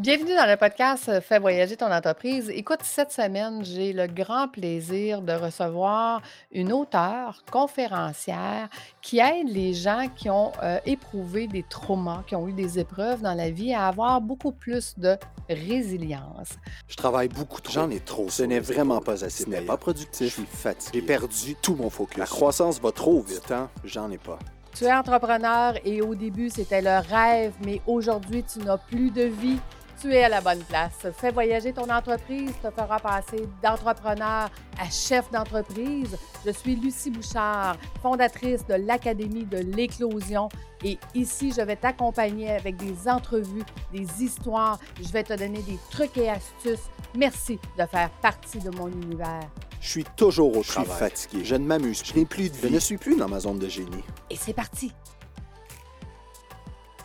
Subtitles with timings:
[0.00, 2.48] Bienvenue dans le podcast Fais voyager ton entreprise.
[2.48, 8.70] Écoute, cette semaine, j'ai le grand plaisir de recevoir une auteure, conférencière
[9.02, 13.20] qui aide les gens qui ont euh, éprouvé des traumas, qui ont eu des épreuves
[13.20, 15.18] dans la vie à avoir beaucoup plus de
[15.50, 16.54] résilience.
[16.88, 17.74] Je travaille beaucoup trop.
[17.74, 18.30] J'en ai trop.
[18.30, 19.44] Ce n'est vraiment pas assez.
[19.44, 20.28] Ce n'est pas productif.
[20.28, 21.00] Je suis fatigué.
[21.00, 22.16] J'ai perdu tout mon focus.
[22.16, 23.42] La croissance va trop vite.
[23.48, 24.38] Temps, j'en ai pas.
[24.72, 29.24] Tu es entrepreneur et au début, c'était le rêve, mais aujourd'hui, tu n'as plus de
[29.24, 29.58] vie
[30.00, 31.06] tu es à la bonne place.
[31.16, 36.16] Fais voyager ton entreprise, te fera passer d'entrepreneur à chef d'entreprise.
[36.44, 40.48] Je suis Lucie Bouchard, fondatrice de l'Académie de l'éclosion.
[40.82, 44.78] Et ici, je vais t'accompagner avec des entrevues, des histoires.
[45.02, 46.88] Je vais te donner des trucs et astuces.
[47.16, 49.40] Merci de faire partie de mon univers.
[49.80, 50.98] Je suis toujours au Je suis travail.
[51.10, 51.44] fatigué.
[51.44, 52.02] Je ne m'amuse.
[52.04, 54.04] Je n'ai plus de Je ne suis plus dans ma zone de génie.
[54.30, 54.92] Et c'est parti.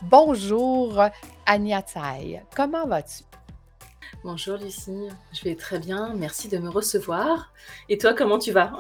[0.10, 1.02] Bonjour,
[1.48, 2.44] Anya Tsai.
[2.56, 3.24] Comment vas-tu?
[4.24, 7.52] Bonjour Lucie, je vais très bien, merci de me recevoir.
[7.90, 8.72] Et toi, comment tu vas?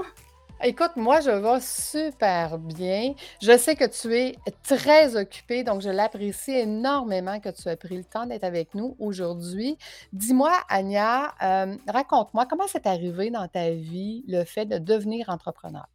[0.63, 3.15] Écoute, moi, je vais super bien.
[3.41, 7.97] Je sais que tu es très occupée, donc je l'apprécie énormément que tu aies pris
[7.97, 9.79] le temps d'être avec nous aujourd'hui.
[10.13, 15.87] Dis-moi, Anya, euh, raconte-moi comment c'est arrivé dans ta vie le fait de devenir entrepreneur?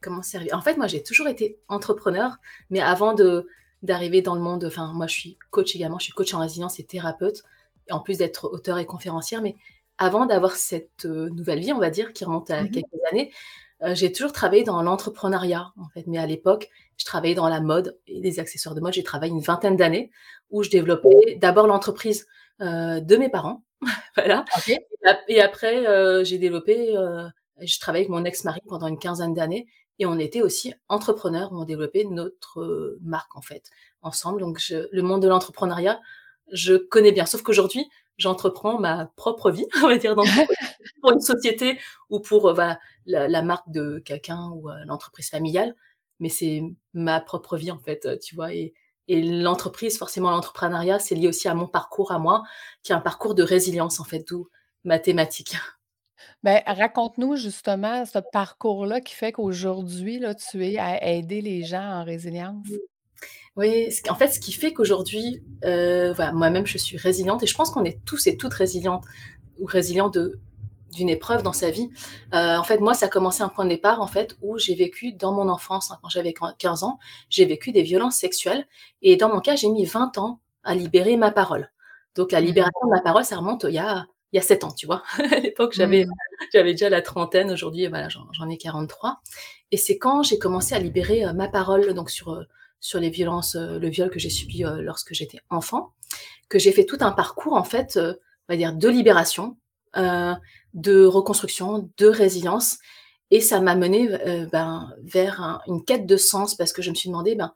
[0.00, 0.54] Comment c'est arrivé?
[0.54, 2.38] En fait, moi, j'ai toujours été entrepreneur,
[2.70, 3.46] mais avant de
[3.82, 6.78] d'arriver dans le monde, enfin, moi, je suis coach également, je suis coach en résilience
[6.80, 7.42] et thérapeute,
[7.90, 9.56] en plus d'être auteur et conférencière, mais
[9.98, 12.70] avant d'avoir cette euh, nouvelle vie, on va dire, qui remonte à Mhm.
[12.70, 13.32] quelques années,
[13.82, 16.04] euh, j'ai toujours travaillé dans l'entrepreneuriat, en fait.
[16.06, 18.92] Mais à l'époque, je travaillais dans la mode et les accessoires de mode.
[18.92, 20.10] J'ai travaillé une vingtaine d'années
[20.50, 22.26] où je développais d'abord l'entreprise
[22.60, 23.64] euh, de mes parents,
[24.16, 24.44] voilà.
[24.68, 26.94] Et ap- Et après, euh, j'ai développé,
[27.60, 29.66] je travaillais avec mon ex-mari pendant une quinzaine d'années
[30.00, 33.70] et on était aussi entrepreneurs, on développait notre euh, marque en fait,
[34.02, 34.40] ensemble.
[34.40, 36.00] Donc je- le monde de l'entrepreneuriat,
[36.52, 37.26] je connais bien.
[37.26, 40.24] Sauf qu'aujourd'hui, j'entreprends ma propre vie, on va dire, dans-
[41.02, 41.78] pour une société
[42.10, 45.74] ou pour euh, voilà, la, la marque de quelqu'un ou euh, l'entreprise familiale.
[46.20, 46.62] Mais c'est
[46.94, 48.52] ma propre vie en fait, tu vois.
[48.54, 48.74] Et,
[49.08, 52.42] et l'entreprise, forcément, l'entrepreneuriat, c'est lié aussi à mon parcours à moi,
[52.82, 54.48] qui est un parcours de résilience en fait, d'où
[54.84, 55.56] ma thématique.
[56.42, 61.82] Ben, raconte-nous justement ce parcours-là qui fait qu'aujourd'hui, là, tu es à aider les gens
[61.82, 62.66] en résilience.
[63.56, 67.42] Oui, ce qui- en fait, ce qui fait qu'aujourd'hui, euh, voilà, moi-même, je suis résiliente
[67.42, 69.04] et je pense qu'on est tous et toutes résilientes
[69.58, 70.38] ou résilients de
[70.92, 71.88] d'une épreuve dans sa vie.
[72.34, 74.74] Euh, en fait, moi, ça a commencé un point de départ, en fait, où j'ai
[74.74, 76.98] vécu dans mon enfance, hein, quand j'avais 15 ans,
[77.28, 78.66] j'ai vécu des violences sexuelles
[79.00, 81.70] et dans mon cas, j'ai mis 20 ans à libérer ma parole.
[82.16, 82.46] Donc, la Mhm.
[82.48, 84.86] libération de ma parole, ça remonte il y a, il y a 7 ans, tu
[84.86, 85.02] vois.
[85.36, 86.12] À l'époque, j'avais Mhm.
[86.52, 89.20] j'avais déjà la trentaine, aujourd'hui, voilà, j'en j'en ai 43.
[89.72, 92.44] Et c'est quand j'ai commencé à libérer euh, ma parole, donc sur, euh,
[92.80, 95.92] sur les violences, euh, le viol que j'ai subi lorsque j'étais enfant,
[96.50, 99.56] que j'ai fait tout un parcours, en fait, on va dire, de libération,
[100.74, 102.78] de reconstruction, de résilience.
[103.30, 104.08] Et ça m'a mené
[104.52, 107.52] ben, vers un- une quête de sens parce que je me suis demandé, ben,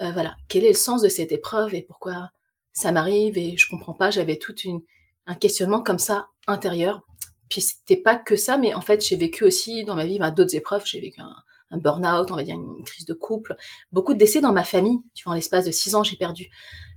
[0.00, 2.30] voilà, quel est le sens de cette épreuve et pourquoi
[2.72, 4.10] ça m'arrive et je comprends pas.
[4.10, 4.80] J'avais tout une,
[5.26, 7.02] un questionnement comme ça intérieur.
[7.48, 10.30] Puis c'était pas que ça, mais en fait, j'ai vécu aussi dans ma vie ben,
[10.30, 10.82] d'autres épreuves.
[10.84, 11.34] J'ai vécu un,
[11.70, 13.56] un burn-out, on va dire une crise de couple,
[13.92, 14.98] beaucoup de décès dans ma famille.
[15.14, 16.50] Tu vois, en l'espace de six ans, j'ai perdu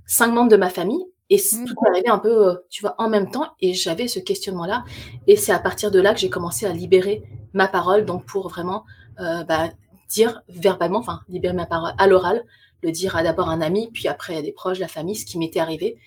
[0.05, 1.65] cinq membres de ma famille et Mhm.
[1.67, 3.53] tout est arrivé un peu, euh, tu vois, en même temps.
[3.59, 4.83] Et j'avais ce questionnement-là.
[5.27, 7.23] Et c'est à partir de là que j'ai commencé à libérer
[7.53, 8.85] ma parole, donc pour vraiment
[9.19, 9.69] euh, bah,
[10.09, 12.43] dire verbalement, enfin libérer ma parole à l'oral,
[12.81, 15.37] le dire à d'abord un ami, puis après à des proches, la famille, ce qui
[15.37, 15.97] m'était arrivé.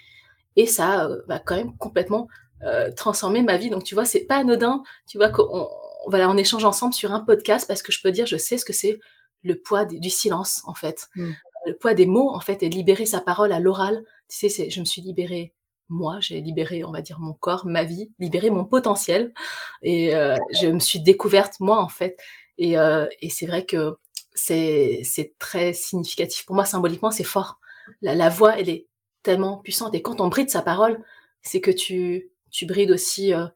[0.57, 2.29] Et ça euh, bah, quand même complètement
[2.63, 3.71] euh, transformé ma vie.
[3.71, 5.69] Donc tu vois, c'est pas anodin, tu vois, qu'on on-
[6.09, 8.65] voilà, on échange ensemble sur un podcast parce que je peux dire, je sais ce
[8.65, 8.99] que c'est
[9.45, 11.31] le poids des- du silence en fait, Mm.
[11.67, 14.05] le poids des mots en fait, et libérer sa parole à l'oral.
[14.29, 15.55] Tu sais, c'est, je me suis libérée
[15.89, 19.35] moi, j'ai libéré, on va dire, mon corps, ma vie, libéré mon potentiel.
[19.83, 22.19] Et euh, je me suis découverte, moi, en fait.
[22.57, 23.97] Et, et c'est vrai que
[24.33, 26.47] c'est, c'est très significatif.
[26.47, 27.59] Pour moi, symboliquement, c'est fort.
[28.01, 28.87] La, la voix, elle est
[29.23, 29.95] tellement puissante.
[29.95, 31.03] Et quand on bride sa parole,
[31.43, 33.47] c'est que tu, tu brides aussi euh,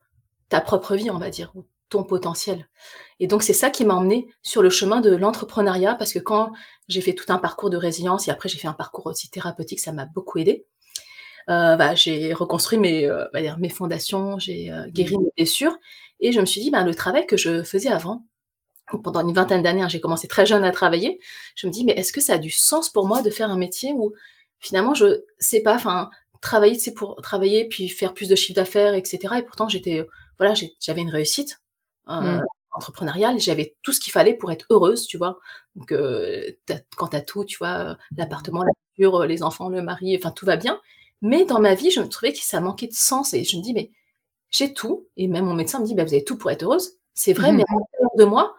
[0.49, 2.69] ta propre vie, on va dire, ou ton potentiel.
[3.21, 6.53] Et donc, c'est ça qui m'a emmené sur le chemin de l'entrepreneuriat, parce que quand
[6.89, 9.81] j'ai fait tout un parcours de résilience, et après j'ai fait un parcours aussi thérapeutique,
[9.81, 10.67] ça m'a beaucoup aidé.
[11.49, 13.25] Euh, bah, j'ai reconstruit mes, euh,
[13.59, 15.79] mes fondations, j'ai euh, guéri mes blessures,
[16.19, 18.27] et je me suis dit, bah, le travail que je faisais avant,
[19.03, 21.21] pendant une vingtaine d'années, hein, j'ai commencé très jeune à travailler,
[21.55, 23.57] je me dis, mais est-ce que ça a du sens pour moi de faire un
[23.57, 24.13] métier où
[24.61, 26.11] finalement je sais pas, enfin,
[26.41, 29.39] travailler, c'est pour travailler puis faire plus de chiffre d'affaires, etc.
[29.39, 30.07] Et pourtant, j'étais,
[30.39, 31.61] voilà, j'avais une réussite
[32.09, 32.45] euh, Mm.
[32.73, 35.39] entrepreneuriale, j'avais tout ce qu'il fallait pour être heureuse, tu vois.
[35.77, 39.69] Donc, euh, t'as- quand tu as tout, tu vois, euh, l'appartement, la voiture, les enfants,
[39.71, 40.81] le mari, enfin, tout va bien.
[41.23, 43.63] Mais dans ma vie, je me trouvais que ça manquait de sens et je me
[43.63, 43.91] dis, mais
[44.51, 45.07] j'ai tout.
[45.17, 46.93] Et même mon médecin me dit, bah, vous avez tout pour être heureuse.
[47.15, 48.57] C'est vrai, mais à l'intérieur de moi,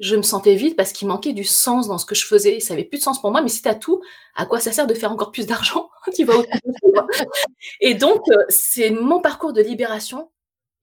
[0.00, 2.58] je me sentais vide parce qu'il manquait du sens dans ce que je faisais.
[2.58, 3.42] Ça n'avait plus de sens pour moi.
[3.42, 4.02] Mais si tu tout,
[4.34, 5.90] à quoi ça sert de faire encore plus d'argent
[7.80, 10.30] Et donc, euh, c'est mon parcours de libération.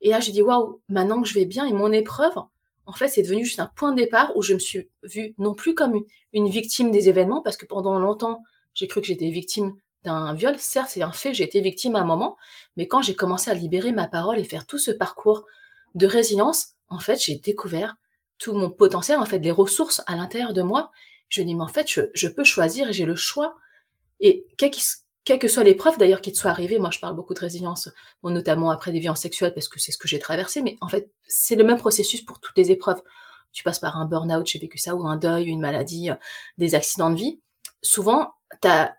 [0.01, 2.35] Et là, j'ai dit, waouh, maintenant que je vais bien et mon épreuve,
[2.85, 5.55] en fait, c'est devenu juste un point de départ où je me suis vue non
[5.55, 8.43] plus comme une victime des événements, parce que pendant longtemps,
[8.75, 9.73] j'ai cru que j'étais victime
[10.03, 10.55] d'un viol.
[10.59, 12.37] Certes, c'est un fait, j'ai été victime à un moment,
[12.75, 15.45] mais quand j'ai commencé à libérer ma parole et faire tout ce parcours
[15.95, 17.95] de résilience, en fait, j'ai découvert
[18.37, 20.91] tout mon potentiel, en fait, les ressources à l'intérieur de moi.
[21.29, 23.55] Je dis, mais en fait, je, peux choisir et j'ai le choix.
[24.19, 24.71] Et quel,
[25.27, 27.89] quelle que soit l'épreuve d'ailleurs qui te soit arrivée, moi je parle beaucoup de résilience,
[28.23, 31.11] notamment après des violences sexuelles parce que c'est ce que j'ai traversé, mais en fait
[31.27, 33.01] c'est le même processus pour toutes les épreuves.
[33.51, 36.15] Tu passes par un burn-out, j'ai vécu ça, ou un deuil, une maladie, euh,
[36.57, 37.41] des accidents de vie.
[37.81, 38.35] Souvent,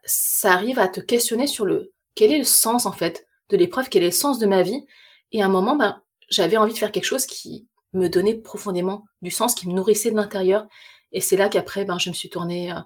[0.05, 3.89] ça arrive à te questionner sur le quel est le sens en fait de l'épreuve,
[3.89, 4.85] quel est le sens de ma vie.
[5.33, 9.05] Et à un moment, ben, j'avais envie de faire quelque chose qui me donnait profondément
[9.23, 10.67] du sens, qui me nourrissait de l'intérieur.
[11.13, 12.77] Et c'est là qu'après, ben, je me suis tournée euh,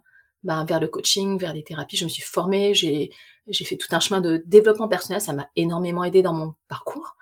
[0.44, 1.96] ben, vers le coaching, vers les thérapies.
[1.96, 3.10] Je me suis formée, j'ai
[3.48, 7.16] j'ai fait tout un chemin de développement personnel, ça m'a énormément aidé dans mon parcours.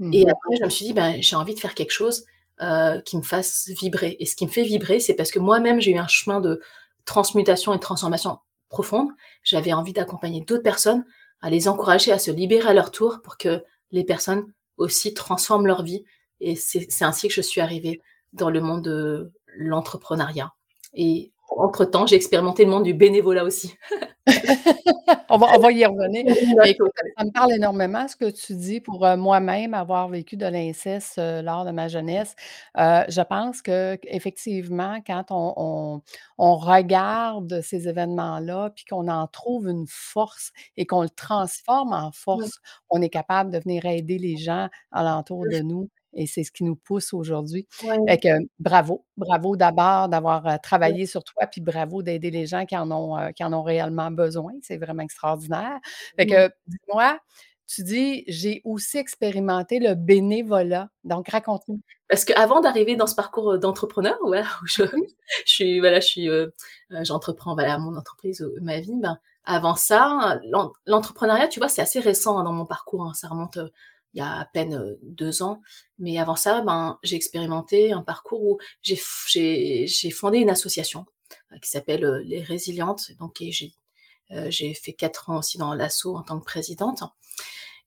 [0.00, 0.28] Et mmh.
[0.28, 2.24] après, je me suis dit, ben, j'ai envie de faire quelque chose
[2.62, 4.16] euh, qui me fasse vibrer.
[4.18, 6.60] Et ce qui me fait vibrer, c'est parce que moi-même, j'ai eu un chemin de
[7.04, 8.38] transmutation et de transformation
[8.68, 9.10] profonde.
[9.42, 11.04] J'avais envie d'accompagner d'autres personnes,
[11.42, 13.62] à les encourager à se libérer à leur tour pour que
[13.92, 14.46] les personnes
[14.76, 16.04] aussi transforment leur vie.
[16.40, 18.00] Et c'est ainsi que je suis arrivée
[18.32, 20.52] dans le monde de l'entrepreneuriat.
[20.94, 23.74] Et entre-temps, j'ai expérimenté le monde du bénévolat aussi.
[25.28, 26.24] on, va, y revenir.
[27.18, 31.18] ça me parle énormément ce que tu dis pour euh, moi-même avoir vécu de l'inceste
[31.18, 32.34] euh, lors de ma jeunesse.
[32.78, 36.02] Euh, je pense que effectivement, quand on,
[36.38, 42.60] regarde ces événements-là, puis qu'on en trouve une force et qu'on le transforme en force,
[42.90, 46.64] on est capable de venir aider les gens alentour de nous et c'est ce qui
[46.64, 47.66] nous pousse aujourd'hui.
[48.18, 52.90] que bravo, bravo d'abord d'avoir travaillé sur toi, puis bravo d'aider les gens qui en
[52.90, 54.52] ont, qui en ont réellement besoin.
[54.62, 55.78] C'est vraiment extraordinaire.
[56.16, 57.18] Fait que, dis-moi,
[57.66, 60.88] tu dis, j'ai aussi expérimenté le bénévolat.
[61.04, 61.80] Donc, raconte-nous.
[62.08, 64.18] Parce qu'avant d'arriver dans ce parcours d'entrepreneur,
[64.62, 64.82] où je,
[65.46, 66.28] je suis, voilà, je suis,
[67.02, 70.40] j'entreprends, voilà, mon entreprise, ma vie, ben, avant ça,
[70.86, 73.04] l'entrepreneuriat, tu vois, c'est assez récent hein, dans mon parcours.
[73.04, 73.14] Hein.
[73.14, 73.58] ça remonte
[74.14, 75.60] il y a à peine deux ans.
[75.98, 78.96] Mais avant ça, ben, j'ai expérimenté un parcours où j'ai
[80.10, 81.06] fondé une association
[81.62, 83.12] qui s'appelle Les Résilientes.
[83.18, 83.74] Donc, j'ai
[84.48, 87.02] j'ai fait quatre ans aussi dans l'assaut en tant que présidente.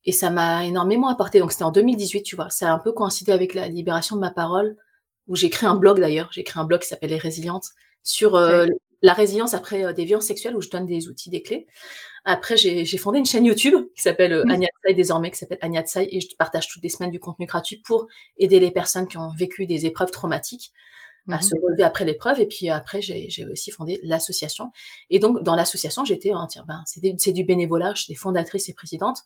[0.04, 1.38] Et ça m'a énormément apporté.
[1.38, 2.50] Donc, c'était en 2018, tu vois.
[2.50, 4.76] Ça a un peu coïncidé avec la libération de ma parole,
[5.26, 6.28] où j'ai créé un blog d'ailleurs.
[6.32, 7.68] J'ai créé un blog qui s'appelle Les Résilientes
[8.02, 8.36] sur
[9.04, 11.66] la résilience après des violences sexuelles, où je donne des outils, des clés.
[12.24, 14.62] Après, j'ai fondé une chaîne YouTube qui s'appelle euh, mmh.
[14.82, 17.82] Tsai désormais, qui s'appelle Anya Tsai, et je partage toutes les semaines du contenu gratuit
[17.84, 18.06] pour
[18.38, 20.72] aider les personnes qui ont vécu des épreuves traumatiques
[21.28, 22.40] à mmh se relever après l'épreuve.
[22.40, 24.72] Et puis après, j'ai aussi fondé l'association.
[25.10, 26.32] Et donc, dans l'association, j'étais,
[26.66, 29.18] ben, c'est du bénévolat, je suis fondatrice et présidente.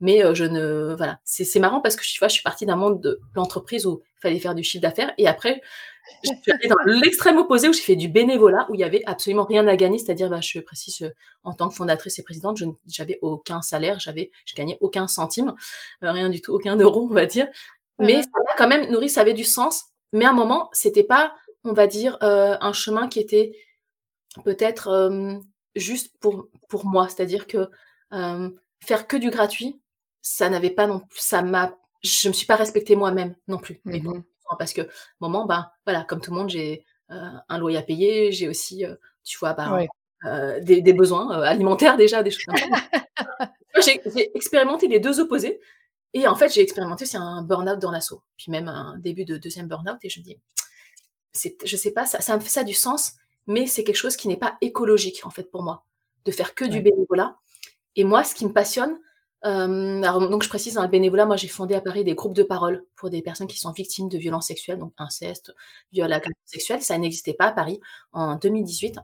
[0.00, 2.76] Mais euh, je ne, voilà, c'est marrant parce que je, vois, je suis partie d'un
[2.76, 5.12] monde de l'entreprise où il fallait faire du chiffre d'affaires.
[5.18, 5.62] Et après,
[6.22, 9.02] je suis allée dans l'extrême opposé où j'ai fait du bénévolat, où il y avait
[9.06, 9.98] absolument rien à gagner.
[9.98, 11.10] C'est-à-dire, bah, je précise, euh,
[11.44, 12.66] en tant que fondatrice et présidente, je
[12.98, 15.54] n'avais aucun salaire, j'avais, je gagnais aucun centime,
[16.02, 17.48] euh, rien du tout, aucun euro, on va dire.
[17.98, 19.84] Mais ça m'a quand même nourri, ça avait du sens.
[20.12, 23.52] Mais à un moment, c'était pas, on va dire, euh, un chemin qui était
[24.44, 25.30] peut-être
[25.76, 27.08] juste pour, pour moi.
[27.08, 27.68] C'est-à-dire que
[28.80, 29.80] faire que du gratuit,
[30.24, 33.80] ça n'avait pas non plus, ça m'a, je me suis pas respectée moi-même non plus.
[33.84, 34.22] Mmh
[34.56, 34.82] parce que,
[35.18, 38.84] moment, ben, voilà, comme tout le monde, j'ai un loyer à payer, j'ai aussi,
[39.24, 39.86] tu vois, ben,
[40.60, 43.50] des, besoins alimentaires déjà, des choses comme ça.
[44.14, 45.60] j'ai expérimenté les deux opposés.
[46.12, 48.22] Et en fait, j'ai expérimenté c'est un burn-out dans l'assaut.
[48.36, 49.98] Puis même un début de deuxième burn-out.
[50.02, 50.38] Et je me dis,
[51.64, 53.14] je sais pas, ça, ça me fait ça du sens,
[53.48, 55.84] mais c'est quelque chose qui n'est pas écologique, en fait, pour moi,
[56.24, 57.36] de faire que du bénévolat.
[57.96, 58.98] Et moi, ce qui me passionne,
[59.44, 62.34] euh, alors, donc, je précise, dans le bénévolat, moi, j'ai fondé à Paris des groupes
[62.34, 65.54] de parole pour des personnes qui sont victimes de violences sexuelles, donc inceste,
[65.92, 66.82] viol à sexuelle.
[66.82, 67.80] Ça n'existait pas à Paris
[68.12, 68.94] en 2018.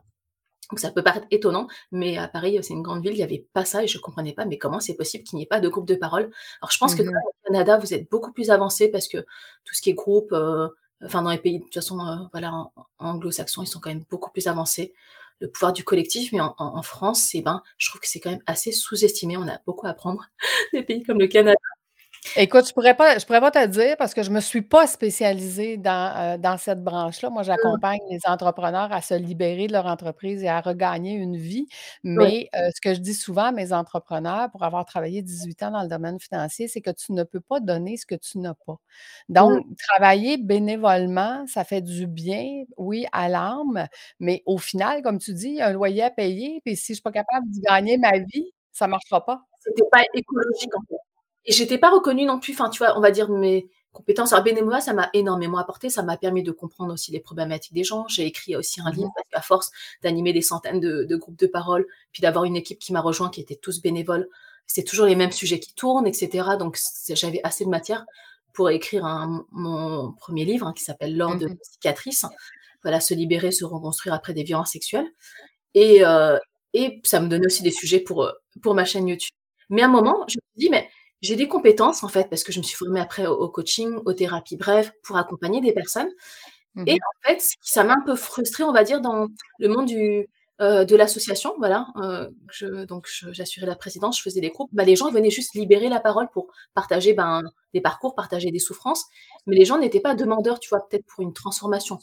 [0.71, 3.45] Donc, ça peut paraître étonnant, mais à Paris, c'est une grande ville, il n'y avait
[3.53, 5.59] pas ça et je ne comprenais pas, mais comment c'est possible qu'il n'y ait pas
[5.59, 6.31] de groupe de parole?
[6.61, 9.75] Alors, je pense que mmh au Canada, vous êtes beaucoup plus avancé parce que tout
[9.75, 10.69] ce qui est groupe, euh,
[11.03, 14.31] enfin, dans les pays, de toute façon, euh, voilà, anglo-saxons, ils sont quand même beaucoup
[14.31, 14.93] plus avancés
[15.41, 18.43] le pouvoir du collectif, mais en, France, c'est ben, je trouve que c'est quand même
[18.45, 19.37] assez sous-estimé.
[19.37, 20.29] On a beaucoup à apprendre
[20.73, 21.57] des pays comme le Canada.
[22.37, 24.85] Écoute, je pourrais pas je pourrais pas te dire parce que je me suis pas
[24.85, 27.29] spécialisée dans, dans cette branche-là.
[27.29, 27.45] Moi, Mmh.
[27.45, 31.65] j'accompagne les entrepreneurs à se libérer de leur entreprise et à regagner une vie.
[32.15, 32.45] Oui.
[32.47, 35.71] Mais, heu, ce que je dis souvent à mes entrepreneurs pour avoir travaillé 18 ans
[35.71, 38.53] dans le domaine financier, c'est que tu ne peux pas donner ce que tu n'as
[38.65, 38.77] pas.
[39.29, 39.33] Mmh.
[39.33, 43.87] Donc, travailler bénévolement, ça fait du bien, oui, à l'âme,
[44.19, 46.93] mais au final, comme tu dis, il y a un loyer à payer, puis si
[46.93, 49.41] je suis pas capable d'y gagner ma vie, ça marchera pas.
[49.59, 51.01] C'était pas écologique, en fait
[51.45, 54.43] et j'étais pas reconnue non plus, enfin, tu vois, on va dire mes compétences alors
[54.45, 58.07] bénévolat, ça m'a énormément apporté, ça m'a permis de comprendre aussi les problématiques des gens.
[58.07, 59.71] J'ai écrit aussi un livre parce qu'à force
[60.03, 63.29] d'animer des centaines de de groupes de parole, puis d'avoir une équipe qui m'a rejoint,
[63.29, 64.27] qui étaient tous bénévoles,
[64.67, 66.77] c'est toujours les mêmes sujets qui tournent et cetera donc
[67.09, 68.05] j'avais assez de matière
[68.53, 71.57] pour écrire un mon 1er livre, hein, qui s'appelle «L'or de mh.
[71.63, 72.25] cicatrice».
[72.83, 75.07] Voilà, se libérer, se reconstruire après des violences sexuelles
[75.75, 76.39] et heu
[76.75, 78.33] et ça me donnait aussi des sujets pour, heu,
[78.63, 79.31] pour ma chaîne YouTube.
[79.69, 80.89] Mais à un moment, je me suis dit: «Mais
[81.21, 83.95] j'ai des compétences, en fait», parce que je me suis formée après au au coaching,
[84.05, 86.09] aux thérapies bref, pour accompagner des personnes
[86.75, 89.27] Mmh et en fait, ça m'a un peu frustrée, on va dire, dans
[89.59, 90.27] le monde du,
[90.61, 91.87] heu, de l'association, voilà,
[92.51, 95.89] je donc j'assurais la présidence, je faisais des groupes, bah, les gens, venaient juste libérer
[95.89, 99.05] la parole pour partager, ben, des parcours, partager des souffrances,
[99.47, 101.99] mais les gens n'étaient pas demandeurs, tu vois, peut-être pour une transformation.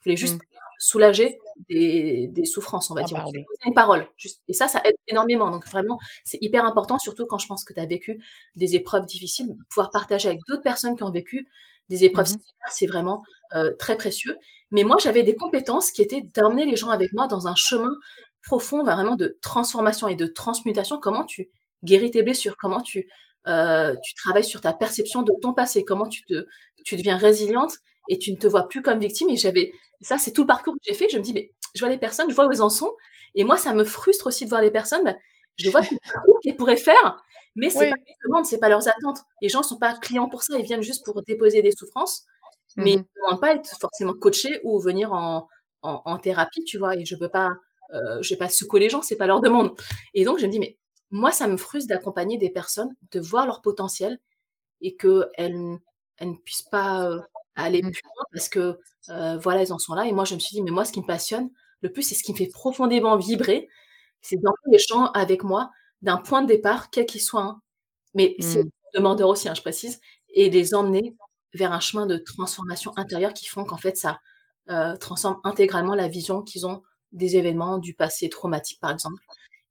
[0.00, 0.40] Ils voulaient juste Mmh.
[0.80, 3.48] soulager des des souffrances, on va En dire, parler.
[3.66, 7.38] une parole, juste et ça, ça aide énormément donc vraiment, c'est hyper important, surtout quand
[7.38, 8.22] je pense que tu as vécu
[8.56, 11.48] des épreuves difficiles, pouvoir partager avec d'autres personnes qui ont vécu
[11.88, 12.38] des épreuves Mmh mh.
[12.38, 13.22] similaires, c'est vraiment,
[13.54, 14.36] heu, très précieux.
[14.70, 17.90] Mais moi, j'avais des compétences qui étaient d'emmener les gens avec moi dans un chemin
[18.42, 20.98] profond, vraiment de transformation et de transmutation.
[21.00, 21.50] Comment tu
[21.84, 22.56] guéris tes blessures?
[22.58, 23.08] Comment tu,
[23.46, 25.84] heu, tu travailles sur ta perception de ton passé?
[25.84, 26.46] Comment tu te
[26.84, 27.72] tu deviens résiliente?
[28.08, 30.74] Et tu ne te vois plus comme victime et j'avais ça, c'est tout le parcours
[30.74, 31.08] que j'ai fait.
[31.10, 32.94] Je me dis: «Mais je vois les personnes, je vois où elles en sont»
[33.34, 35.16] et moi, ça me frustre aussi de voir les personnes, bah,
[35.56, 37.22] je vois tout le parcours qu'elles pourraient faire,
[37.56, 38.00] mais c'est pas Oui.
[38.00, 39.18] ce qu'elles demandent, c'est pas leurs attentes.
[39.42, 42.24] Les gens sont pas clients pour ça, ils viennent juste pour déposer des souffrances,
[42.76, 43.04] mais ils mh.
[43.16, 45.48] demandent pas être forcément coachés ou venir en
[45.82, 46.96] en en thérapie, tu vois?
[46.96, 47.50] Et je peux pas,
[47.94, 49.72] heu, je vais pas secouer les gens, c'est pas leur demande
[50.14, 50.78] et donc je me dis: «Mais
[51.10, 54.18] moi, ça me frustre d'accompagner des personnes, de voir leur potentiel
[54.82, 55.78] et qu'elles
[56.18, 57.10] elles ne puissent pas,
[57.64, 57.90] aller Mmh.
[57.92, 58.78] plus loin parce que,
[59.42, 61.00] voilà, elles en sont là» et moi, je me suis dit: «Mais moi, ce qui
[61.02, 61.50] me passionne
[61.82, 63.68] le plus et ce qui me fait profondément vibrer,
[64.22, 65.70] c'est d'emmener les gens avec moi
[66.02, 67.62] d'un point de départ, quel qu'il soit, hein,
[68.14, 68.70] mais c'est Mmh.
[68.96, 70.00] demandeur aussi, hein, je précise
[70.34, 71.16] et les emmener
[71.54, 74.20] vers un chemin de transformation intérieure qui font qu'en fait, ça,
[75.00, 79.22] transforme intégralement la vision qu'ils ont des événements du passé traumatique, par exemple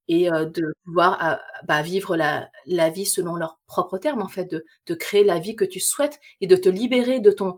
[0.09, 4.45] et de pouvoir, ah, bah, vivre la la vie selon leurs propres termes, en fait,
[4.45, 7.57] de de créer la vie que tu souhaites et de te libérer de ton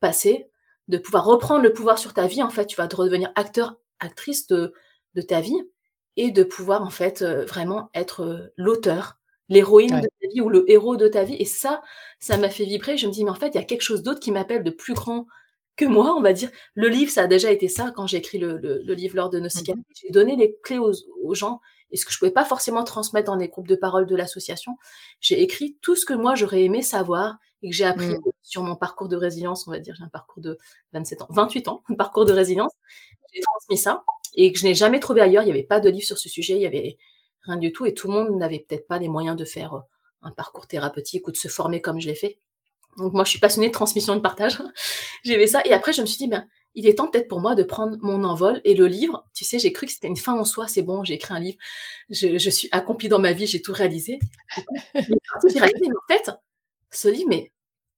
[0.00, 0.48] passé,
[0.88, 3.76] de pouvoir reprendre le pouvoir sur ta vie, en fait, tu vas de redevenir acteur,
[4.00, 4.72] actrice de
[5.14, 5.60] de ta vie
[6.16, 10.02] et de pouvoir, en fait, heu, vraiment être, heu, l'auteur, l'héroïne Ouais.
[10.02, 11.82] de ta vie ou le héros de ta vie et ça,
[12.20, 12.96] ça m'a fait vibrer.
[12.98, 14.70] Je me dis: «Mais en fait, il y a quelque chose d'autre qui m'appelle de
[14.70, 15.26] plus grand
[15.76, 16.50] que moi», on va dire.
[16.74, 19.30] Le livre, ça a déjà été ça quand j'ai écrit le le le livre «L'or
[19.30, 19.76] de nos Mmh cicatrices».
[19.76, 19.84] mh.
[20.02, 20.92] J'ai donné les clés aux
[21.24, 24.06] aux gens et ce que je pouvais pas forcément transmettre dans les groupes de parole
[24.06, 24.76] de l'association.
[25.20, 28.20] J'ai écrit tout ce que moi, j'aurais aimé savoir et que j'ai appris Mmh.
[28.42, 29.94] sur mon parcours de résilience, on va dire.
[29.96, 30.58] J'ai un parcours de
[30.92, 32.72] 27 ans, 28 ans, un parcours de résilience.
[33.32, 34.04] J'ai transmis ça
[34.34, 35.42] et que je n'ai jamais trouvé ailleurs.
[35.42, 36.96] Il y avait pas de livre sur ce sujet, il y avait
[37.42, 39.80] rien du tout et tout le monde n'avait peut-être pas les moyens de faire, heu,
[40.22, 42.38] un parcours thérapeutique ou de se former comme je l'ai fait.
[42.98, 44.58] Donc moi, je suis passionnée de transmission et de partage.
[45.24, 47.40] J'ai aimé ça et après, je me suis dit: «Ben, il est temps peut-être pour
[47.40, 50.16] moi de prendre mon envol» et le livre, tu sais, j'ai cru que c'était une
[50.16, 50.68] fin en soi.
[50.68, 51.58] C'est bon, j'ai écrit un livre,
[52.10, 54.18] je je suis accomplie dans ma vie, j'ai tout réalisé.
[55.48, 56.30] j'ai réalisé, mais en fait,
[56.92, 57.52] ce livre, mais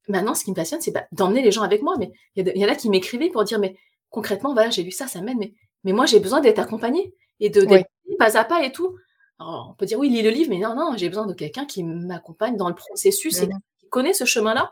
[0.09, 1.97] maintenant, ce qui me passionne, c'est, bah, d'emmener les gens avec moi.
[1.99, 3.77] Mais il y en a qui m'écrivaient pour dire: «Mais
[4.11, 7.51] concrètement, voilà, j'ai lu ça, ça m'aide, mais mais moi, j'ai besoin d'être accompagnée et
[7.51, 7.83] de Oui.
[8.19, 8.97] pas à pas et tout».
[9.41, 11.67] Alors, on peut dire: «Oui, lis le livre», mais non, non, j'ai besoin de quelqu'un
[11.67, 13.59] qui m'accompagne dans le processus Mmh et mh.
[13.81, 14.71] qui connaît ce chemin-là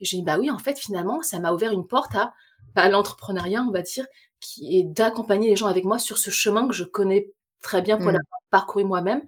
[0.00, 2.34] et j'ai dit: «Bah, oui, en fait, finalement, ça m'a ouvert une porte à,
[2.74, 4.06] bah, l'entrepreneuriat, on va dire,
[4.40, 7.98] qui est d'accompagner les gens avec moi sur ce chemin que je connais très bien
[7.98, 8.14] pour Mmh.
[8.14, 9.22] l'avoir parcouru moi-même»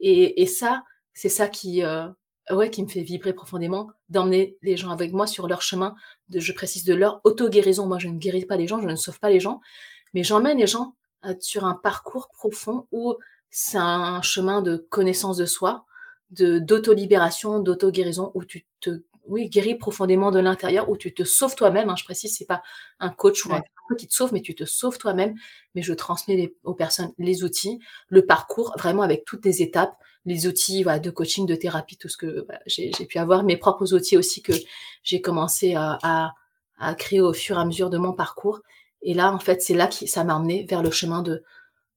[0.00, 2.08] et et ça, c'est ça qui, heu,
[2.50, 5.94] ouais, qui me fait vibrer profondément, d'emmener les gens avec moi sur leur chemin
[6.28, 7.86] de je précise, de leur auto-guérison.
[7.86, 9.60] Moi, je ne guéris pas les gens, je ne sauve pas les gens,
[10.14, 10.94] mais j'emmène les gens,
[11.26, 13.14] heu, sur un parcours profond où
[13.50, 15.84] c'est un chemin de connaissance de soi,
[16.30, 21.54] de d'auto-libération, d'auto-guérison où tu te oui, guéris profondément de l'intérieur, où tu te sauves
[21.54, 22.62] toi-même, hein, je précise, c'est pas
[23.00, 23.62] un coach ou un
[23.98, 25.34] qui te sauve, mais tu te sauves toi-même.
[25.74, 29.94] Mais je transmets les aux personnes les outils, le parcours, vraiment avec toutes les étapes,
[30.26, 33.56] les outils, voilà, de coaching, de thérapie, tout ce que, bah, j'ai pu avoir, mes
[33.56, 34.52] propres outils aussi que
[35.02, 36.34] j'ai commencé à à
[36.78, 38.60] à créer au fur et à mesure de mon parcours.
[39.02, 41.42] Et là, en fait, c'est là qui ça m'a emmenée vers le chemin de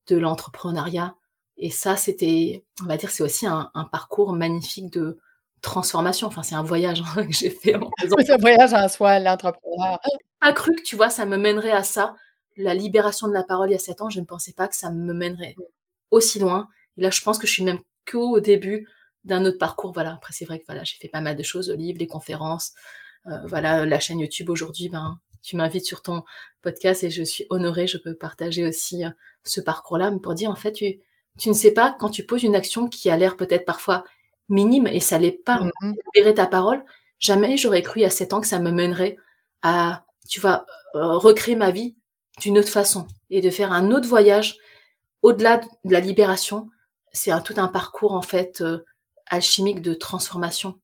[0.07, 1.15] de l'entrepreneuriat.
[1.57, 5.19] Et ça, c'était on va dire, c'est aussi un un parcours magnifique de
[5.61, 6.27] transformation.
[6.27, 7.89] Enfin, c'est un voyage, hein, que j'ai fait en
[8.19, 9.99] C'est un voyage en soi, l'entrepreneur.
[10.39, 12.15] pas cru que, tu vois, ça me mènerait à ça.
[12.57, 14.75] La libération de la parole il y a 7 ans, je ne pensais pas que
[14.75, 15.55] ça me mènerait
[16.11, 16.67] aussi loin.
[16.97, 18.87] Et là, je pense que je suis même qu'au début
[19.23, 19.93] d'un autre parcours.
[19.93, 22.07] Voilà, après, c'est vrai que voilà, j'ai fait pas mal de choses, le livre, les
[22.07, 22.73] conférences,
[23.27, 26.23] euh, voilà, la chaîne YouTube aujourd'hui, ben, tu m'invites sur ton
[26.61, 29.09] podcast et je suis honorée, je peux partager aussi euh,
[29.43, 30.99] ce parcours-là, mais pour dire, en fait, tu,
[31.37, 34.03] tu ne sais pas quand tu poses une action qui a l'air peut-être parfois
[34.51, 36.84] minime et ça l'est pas, Mmh libérer ta parole,
[37.20, 39.17] jamais j'aurais cru a 7 ans que ça me mènerait
[39.63, 40.65] à, tu vois,
[40.96, 41.96] euh, recréer ma vie
[42.41, 44.58] d'une autre façon et de faire un autre voyage
[45.22, 46.70] au-delà de la libération.
[47.13, 48.86] C'est un, tout un parcours, en fait, euh,
[49.27, 50.80] alchimique de transformation.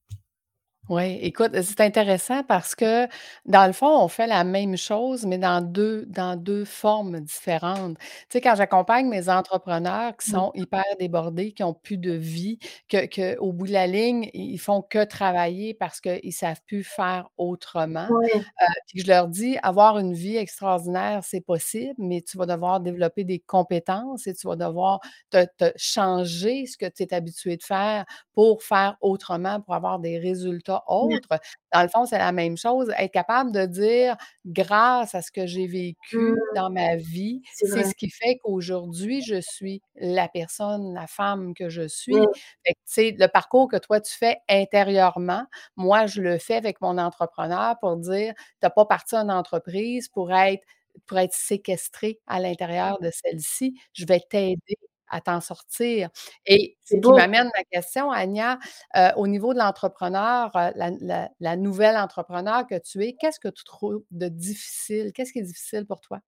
[0.89, 3.07] Oui, écoute, c'est intéressant parce que,
[3.45, 7.97] dans le fond, on fait la même chose, mais dans deux dans 2 formes différentes.
[7.99, 10.39] Tu sais, quand j'accompagne mes entrepreneurs qui Mmh.
[10.39, 14.29] sont hyper débordés, qui ont plus de vie, que que au bout de la ligne,
[14.33, 18.47] ils font que travailler parce qu'ils savent plus faire autrement, Ouais.
[18.61, 22.79] heu, puis je leur dis: «Avoir une vie extraordinaire, c'est possible, mais tu vas devoir
[22.79, 24.99] développer des compétences et tu vas devoir
[25.31, 29.99] te te changer ce que tu es habitué de faire pour faire autrement, pour avoir
[29.99, 31.19] des résultats Ouais.
[31.19, 31.39] autres.
[31.73, 35.45] Dans le fond, c'est la même chose, être capable de dire: «Grâce à ce que
[35.47, 35.67] j'ai
[36.11, 36.35] Mmh.
[36.35, 41.53] vécu dans ma vie, C'est ce qui fait qu'aujourd'hui, je suis la personne, la femme
[41.53, 42.15] que je suis».
[42.15, 42.25] Mmh.
[42.65, 46.97] Fait que, le parcours que toi tu fais intérieurement, moi, je le fais avec mon
[46.97, 50.63] entrepreneur pour dire: «Tu as pas parti une entreprise pour être
[51.07, 53.75] pour être séquestré à l'intérieur de celle-ci.
[53.93, 54.77] Je vais t'aider
[55.09, 56.09] à t'en sortir»
[56.45, 58.59] et ce qui m'amène ma question, Anya,
[58.97, 63.39] heu, au niveau de l'entrepreneur, heu, la la la nouvelle entrepreneur que tu es, qu'est-ce
[63.39, 65.11] que tu trouves de difficile?
[65.13, 66.19] Qu'est-ce qui est difficile pour toi?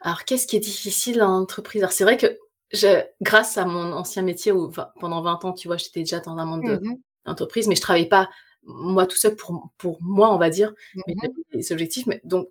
[0.00, 1.82] Alors, qu'est-ce qui est difficile en entreprise?
[1.82, 2.38] Alors, c'est vrai que
[2.72, 6.20] je grâce à mon ancien métier où enfin, pendant 20 ans, tu vois, j'étais déjà
[6.20, 7.00] dans un monde Mmh de mh.
[7.26, 8.30] d'entreprise, mais je travaillais pas,
[8.64, 10.72] moi, tout seul pour pour moi, on va dire,
[11.06, 11.40] mais mh.
[11.52, 12.48] j'avais des objectifs, mais donc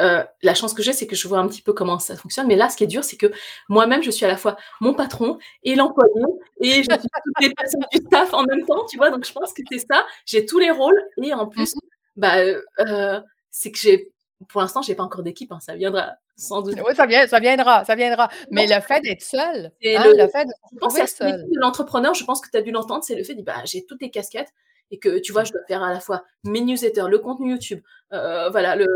[0.00, 2.46] heu, la chance que j'ai, c'est que je vois un petit peu comment ça fonctionne,
[2.46, 3.30] mais là, ce qui est dur, c'est que
[3.68, 6.12] moi-même, je suis à la fois mon patron et l'employé
[6.60, 9.10] et je suis toutes les personnes du staff en même temps, tu vois?
[9.10, 11.78] Donc je pense que c'est ça, j'ai tous les rôles et en plus, mh.
[12.16, 14.10] bah, heu heu, c'est que j'ai
[14.48, 16.74] pour l'instant, j'ai pas encore d'équipe, hein, ça viendra sans doute.
[16.84, 20.28] Oui, ça vient ça viendra, ça viendra, mais le fait d'être seul, le hein, le
[20.28, 21.46] fait de je pense seul.
[21.54, 24.00] l'entrepreneur, je pense que tu as dû l'entendre, c'est le fait de bah, j'ai toutes
[24.00, 24.52] les casquettes
[24.92, 27.80] et que, tu vois, je dois faire à la fois mes newsletters, le contenu YouTube,
[28.12, 28.86] heu, voilà, le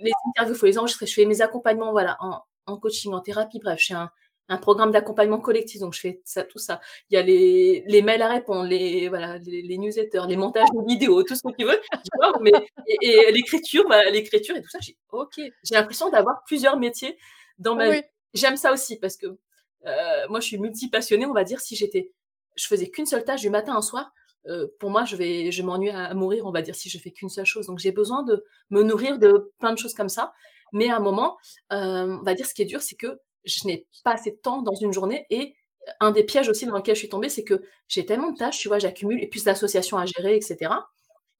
[0.00, 1.06] les interviews, il faut les enregistrer.
[1.06, 4.10] Je fais mes accompagnements, voilà, en en coaching, en thérapie, bref, j'ai un
[4.50, 6.80] un programme d'accompagnement collectif, donc je fais ça, tout ça.
[7.10, 10.68] Il y a les les mails à répondre, les voilà, les les newsletters, les montages
[10.74, 12.32] de vidéos, tout ce que tu veux, tu vois?
[12.42, 12.52] Mais
[12.88, 17.16] et et l'écriture, bah, l'écriture et tout ça, j'ai OK, j'ai l'impression d'avoir plusieurs métiers
[17.58, 18.02] dans ma vie.
[18.34, 21.60] J'aime ça aussi parce que, heu, moi, je suis multi-passionnée, on va dire.
[21.60, 22.12] Si j'étais
[22.56, 24.12] je faisais qu'une seule tâche du matin au soir,
[24.48, 27.10] heu, pour moi, je vais je m'ennuie à mourir, on va dire, si je fais
[27.12, 27.66] qu'une seule chose.
[27.66, 30.32] Donc j'ai besoin de me nourrir de plein de choses comme ça.
[30.72, 31.36] Mais à un moment,
[31.72, 31.76] heu,
[32.20, 34.62] on va dire, ce qui est dur, c'est que je n'ai pas assez de temps
[34.62, 35.54] dans une journée et
[36.00, 38.58] un des pièges aussi dans lequel je suis tombée, c'est que j'ai tellement de tâches,
[38.58, 40.88] tu vois, j'accumule et plus d'associations à gérer et cetera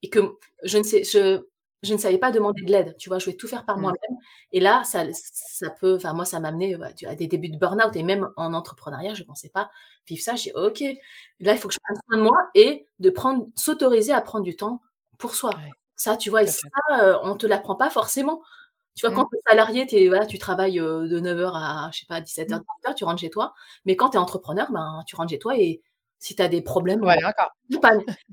[0.03, 0.21] et que
[0.65, 1.41] je ne sais je
[1.85, 3.19] je ne savais pas demander de l'aide, tu vois?
[3.19, 3.83] Je voulais tout faire par Mmh.
[3.83, 4.19] moi-même
[4.53, 5.05] et là, ça
[5.81, 8.55] peut enfin, moi, ça m'a amené, bah, à des débuts de burn-out et même en
[8.55, 9.71] entrepreneuriat, je pensais pas
[10.09, 10.37] vivre ça.
[10.37, 10.81] J'ai dit: «OK,
[11.41, 14.45] là, il faut que je prenne soin de moi et de prendre s'autoriser à prendre
[14.45, 14.81] du temps
[15.19, 15.51] pour soi».
[15.59, 16.43] Ouais, Ça, tu vois?
[16.43, 18.43] Et ça, heu, on te l'apprend pas forcément.
[18.97, 19.29] Tu vois, quand Mmh.
[19.33, 22.21] tu es salarié, tu es voilà, tu travailles, heu, de 9:00 à, je sais pas,
[22.21, 22.25] Mmh.
[22.25, 23.55] 17:00-18:00, tu rentres chez toi.
[23.87, 25.83] Mais quand tu es entrepreneur, ben, tu rentres chez toi et
[26.21, 27.03] si tu as des problèmes,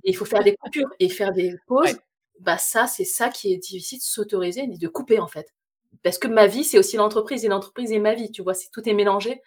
[0.03, 1.93] et il faut faire des coupures et faire des pauses.
[1.93, 1.99] Ouais.
[2.41, 5.53] Bah, ça, c'est ça qui est difficile, de s'autoriser et de couper, en fait.
[6.03, 8.53] Parce que ma vie, c'est aussi l'entreprise et l'entreprise est ma vie, tu vois?
[8.55, 9.41] C'est tout est mélangé.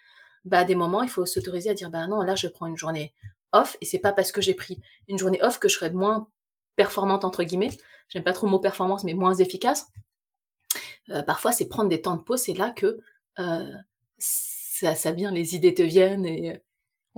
[0.45, 2.77] Bah, à des moments, il faut s'autoriser à dire: «Bah, non, là, je prends une
[2.77, 3.13] journée
[3.53, 4.79] off et c'est pas parce que j'ai pris
[5.09, 6.29] une journée off que je serai moins
[6.77, 7.71] "performante" entre guillemets».
[8.09, 9.87] J'aime pas trop le mot performance, mais moins efficace.
[11.09, 12.99] Heu, parfois, c'est prendre des temps de pause, c'est là que,
[13.39, 13.73] heu,
[14.17, 16.61] ça ça vient, les idées te viennent et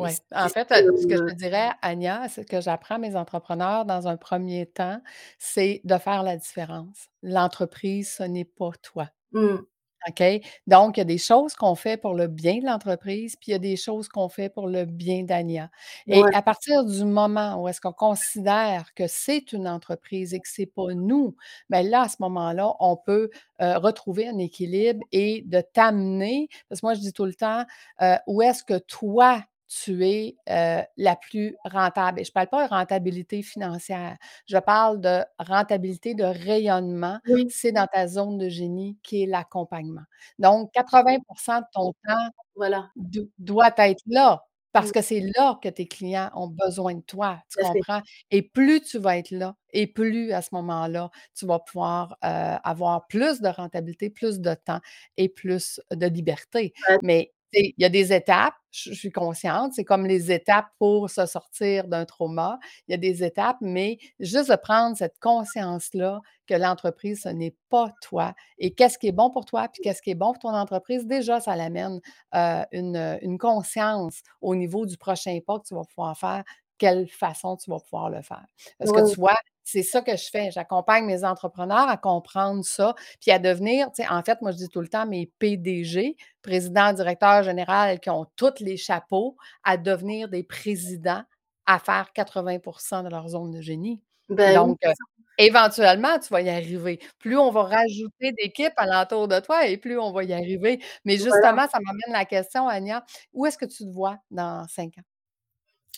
[0.06, 3.86] c'est En fait, ce que je te dirais, Anya, ce que j'apprends à mes entrepreneurs
[3.86, 5.02] dans un premier temps,
[5.40, 7.08] c'est de faire la différence.
[7.24, 9.10] L'entreprise, ce n'est pas toi.
[9.32, 9.66] Mmh.
[10.10, 10.24] OK?
[10.68, 13.52] Donc, il y a des choses qu'on fait pour le bien de l'entreprise, puis il
[13.52, 15.70] y a des choses qu'on fait pour le bien d'Anya.
[16.08, 16.32] Et Ouais.
[16.34, 20.68] à partir du moment où est-ce qu'on considère que c'est une entreprise et que c'est
[20.68, 21.36] pas nous,
[21.70, 23.30] ben là, à ce moment-là, on peut,
[23.62, 27.66] heu, retrouver un équilibre et de t'amener parce que moi, je dis tout le temps,
[28.02, 32.20] heu, où est-ce que toi, tu es, la plus rentable?
[32.22, 37.48] Et je parle pas de rentabilité financière, je parle de rentabilité de rayonnement, Oui.
[37.50, 40.04] c'est dans ta zone de génie qui est l'accompagnement.
[40.40, 42.90] Donc 80% de ton temps Voilà.
[43.40, 44.44] doit être là.
[44.74, 48.02] Parce que c'est là que tes clients ont besoin de toi, tu comprends?
[48.30, 53.08] Et plus tu vas être là et plus à ce moment-là, tu vas pouvoir, avoir
[53.08, 54.80] plus de rentabilité, plus de temps
[55.18, 56.74] et plus de liberté.
[57.02, 61.10] Mais il y a des étapes, je je suis consciente, c'est comme les étapes pour
[61.10, 62.60] se sortir d'un trauma.
[62.88, 67.56] Il y a des étapes, mais juste de prendre cette conscience-là que l'entreprise, ce n'est
[67.70, 70.40] pas toi et qu'est-ce qui est bon pour toi, puis qu'est-ce qui est bon pour
[70.40, 72.00] ton entreprise, déjà, ça l'amène,
[72.36, 76.44] heu, une, une conscience au niveau du prochain pas que tu vas pouvoir faire,
[76.78, 78.46] quelle façon tu vas pouvoir le faire.
[78.80, 79.14] Parce que Ouais.
[79.14, 79.36] tu vois,
[79.70, 80.50] c'est ça que je fais.
[80.52, 84.58] J'accompagne mes entrepreneurs à comprendre ça, puis à devenir, tu sais, en fait, moi, je
[84.58, 89.76] dis tout le temps, mes PDG, président, directeur général, qui ont tous les chapeaux, à
[89.76, 91.24] devenir des présidents,
[91.66, 94.02] à faire 80% de leur zone de génie.
[94.30, 94.94] Ben Donc, ça.
[95.38, 97.00] éventuellement, tu vas y arriver.
[97.20, 100.82] Plus on va rajouter d'équipes alentour de toi et plus on va y arriver.
[101.06, 101.36] Mais Voilà.
[101.36, 103.04] justement, ça m'amène la question, Anya,
[103.34, 105.04] où est-ce que tu te vois dans 5 ans?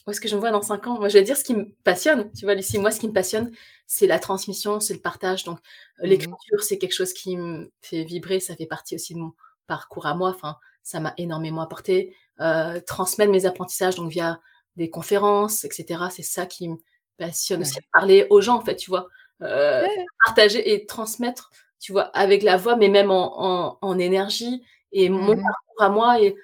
[0.09, 0.97] Où est-ce que je me vois dans 5 ans?
[0.97, 2.79] Moi, je vais dire ce qui me passionne, tu vois, Lucie?
[2.79, 3.51] Moi, ce qui me passionne,
[3.85, 5.43] c'est la transmission, c'est le partage.
[5.43, 5.59] Donc,
[6.01, 6.39] heu, Mmh mh.
[6.39, 9.33] l'écriture, c'est quelque chose qui me fait vibrer, ça fait partie aussi de mon
[9.67, 10.29] parcours à moi.
[10.31, 12.15] Enfin, ça m'a énormément apporté.
[12.41, 14.39] Heu, transmettre mes apprentissages, donc via
[14.77, 16.77] des conférences et cetera, c'est ça qui me
[17.17, 17.79] passionne aussi.
[17.93, 19.09] Parler aux gens, en fait, tu vois?
[19.41, 20.05] Ouais.
[20.25, 22.05] partager et transmettre, tu vois?
[22.17, 25.43] Avec la voix, mais même en en en énergie et mon Mmh mh.
[25.43, 26.35] parcours à moi et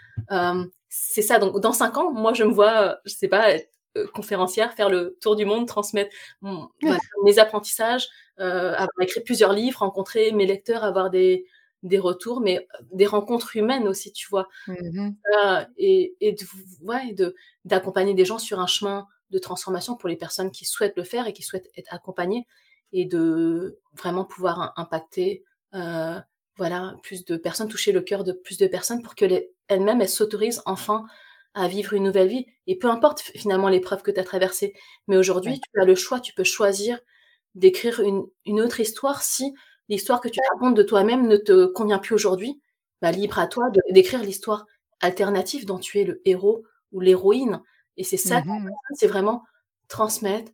[0.98, 1.40] c'est ça.
[1.40, 4.90] Donc dans 5 ans, moi, je me vois, je sais pas, être, heu, conférencière, faire
[4.90, 6.70] le tour du monde, transmettre mon
[7.24, 8.08] mes apprentissages,
[8.40, 8.44] heu,
[8.76, 11.46] avoir écrit plusieurs livres, rencontrer mes lecteurs, avoir des
[11.84, 14.48] des retours, mais heu, des rencontres humaines aussi, tu vois?
[14.68, 15.16] Mmh mh.
[15.32, 16.50] Voilà et et de v
[16.84, 20.98] ouais, de d'accompagner des gens sur un chemin de transformation pour les personnes qui souhaitent
[20.98, 22.48] le faire et qui souhaitent être accompagnées
[22.94, 25.46] et de vraiment pouvoir im impacter,
[26.58, 30.02] voilà, plus de personnes, toucher le cœur de plus de personnes pour que les elles-mêmes,
[30.02, 31.06] elles s'autorisent enfin
[31.54, 34.74] à vivre une nouvelle vie et peu importe fi finalement l'épreuve que tu as traversée.
[35.08, 35.56] Mais Ouais.
[35.56, 37.00] aujourd'hui, tu as le choix, tu peux choisir
[37.56, 39.54] d'écrire une une autre histoire si
[39.90, 42.62] l'histoire que tu te racontes de toi-même ne te convient plus aujourd'hui,
[43.02, 44.66] bah, libre à toi d'écrire l'histoire
[45.02, 47.62] alternative dont tu es le héros ou l'héroïne
[47.98, 49.44] et c'est ça Mmh c'est vraiment
[49.88, 50.52] transmettre,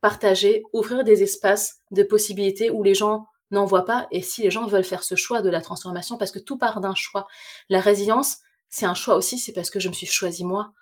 [0.00, 4.50] partager, ouvrir des espaces de possibilités où les gens n'en voient pas et si les
[4.50, 7.26] gens veulent faire ce choix de la transformation parce que tout part d'un choix.
[7.68, 8.38] La résilience,
[8.74, 10.72] c'est un choix aussi, c'est parce que je me suis choisie moi.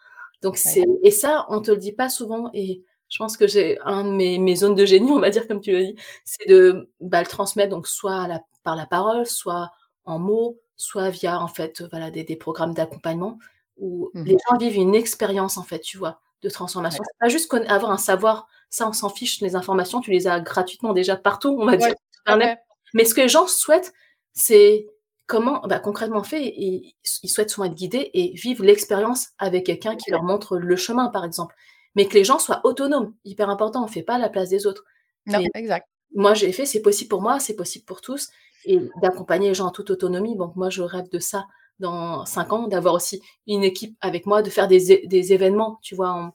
[0.41, 3.79] Donc c'est et ça, on te le dit pas souvent et je pense que j'ai
[3.85, 6.49] un de mes mes zones de génie, on va dire comme tu le dis, c'est
[6.49, 9.71] de, bah, le transmettre donc soit la par la parole, soit
[10.07, 13.39] en mots, soit via en fait, voilà des des programmes d'accompagnement
[13.77, 16.21] où Mmh les gens vivent une expérience en fait, tu vois?
[16.43, 17.01] De transformation.
[17.03, 17.07] Ouais.
[17.13, 20.41] C'est pas juste avoir un savoir, ça on s'en fiche, les informations, tu les as
[20.41, 21.95] gratuitement déjà partout, on va dire,
[22.27, 22.57] Ouais.
[22.95, 23.93] Mais ce que les gens souhaitent,
[24.33, 24.87] c'est
[25.33, 26.93] comment, bah, concrètement fait ils
[27.23, 31.09] ils souhaitent souvent être guidés et vivre l'expérience avec quelqu'un qui leur montre le chemin,
[31.09, 31.55] par exemple.
[31.95, 34.67] Mais que les gens soient autonomes, hyper important, on fait pas à la place des
[34.67, 34.85] autres.
[35.27, 35.89] Non, exact.
[36.15, 38.29] moi, j'ai fait, c'est possible pour moi, c'est possible pour tous
[38.67, 40.37] et d'accompagner les gens en toute autonomie.
[40.37, 41.47] Donc moi, je rêve de ça
[41.79, 46.11] dans 5 ans, d'avoir aussi une équipe avec moi, de faire des événements, tu vois?
[46.11, 46.35] En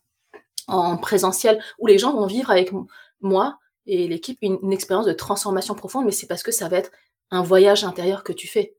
[0.69, 2.71] en présentiel où les gens vont vivre avec
[3.21, 6.77] moi et l'équipe une une expérience de transformation profonde, mais c'est parce que ça va
[6.77, 6.91] être
[7.31, 8.76] un voyage intérieur que tu fais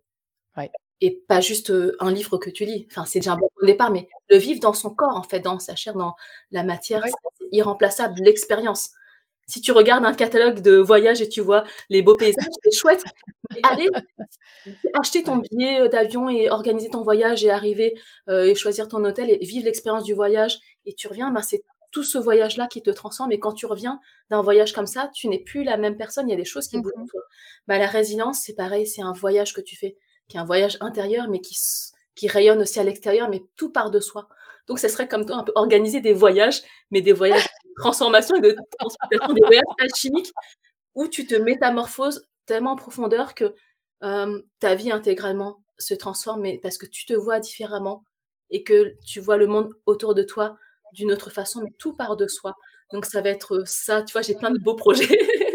[0.58, 0.70] Ouais.
[1.00, 2.86] et pas juste, un livre que tu lis.
[2.90, 5.58] Enfin, c'est déjà un bon départ, mais le vivre dans son corps, en fait, dans
[5.60, 6.14] sa chair, dans
[6.50, 8.90] la matière, c'est irremplaçable, l'expérience.
[9.46, 13.04] Si tu regardes un catalogue de voyage et tu vois les beaux paysages, c'est chouette,
[13.54, 13.88] mais aller
[15.00, 17.98] acheter ton billet, d'avion et organiser ton voyage et arriver,
[18.30, 22.04] et choisir ton hôtel et vivre l'expérience du voyage et tu reviens, ben, c'est tout
[22.04, 25.38] ce voyage-là qui te transforme et quand tu reviens d'un voyage comme ça, tu n'es
[25.38, 27.08] plus la même personne, il y a des choses qui Mmh bougent en mh.
[27.10, 27.22] toi.
[27.66, 29.96] Bah, la résilience, c'est pareil, c'est un voyage que tu fais,
[30.28, 34.00] qui est un voyage intérieur, mais qui rayonne aussi à l'extérieur, mais tout part de
[34.00, 34.28] soi.
[34.66, 38.36] Donc ça serait comme toi, un peu organiser des voyages, mais des voyages de transformation
[38.36, 40.32] et de transmutation, des voyages alchimiques
[40.94, 43.54] où tu te métamorphoses tellement en profondeur que,
[44.60, 48.04] ta vie intégralement se transforme, mais parce que tu te vois différemment
[48.50, 50.56] et que tu vois le monde autour de toi
[50.92, 52.54] d'une autre façon, mais tout part de soi.
[52.92, 54.22] Donc ça va être, heu, ça, tu vois?
[54.22, 55.08] J'ai plein de beaux projets.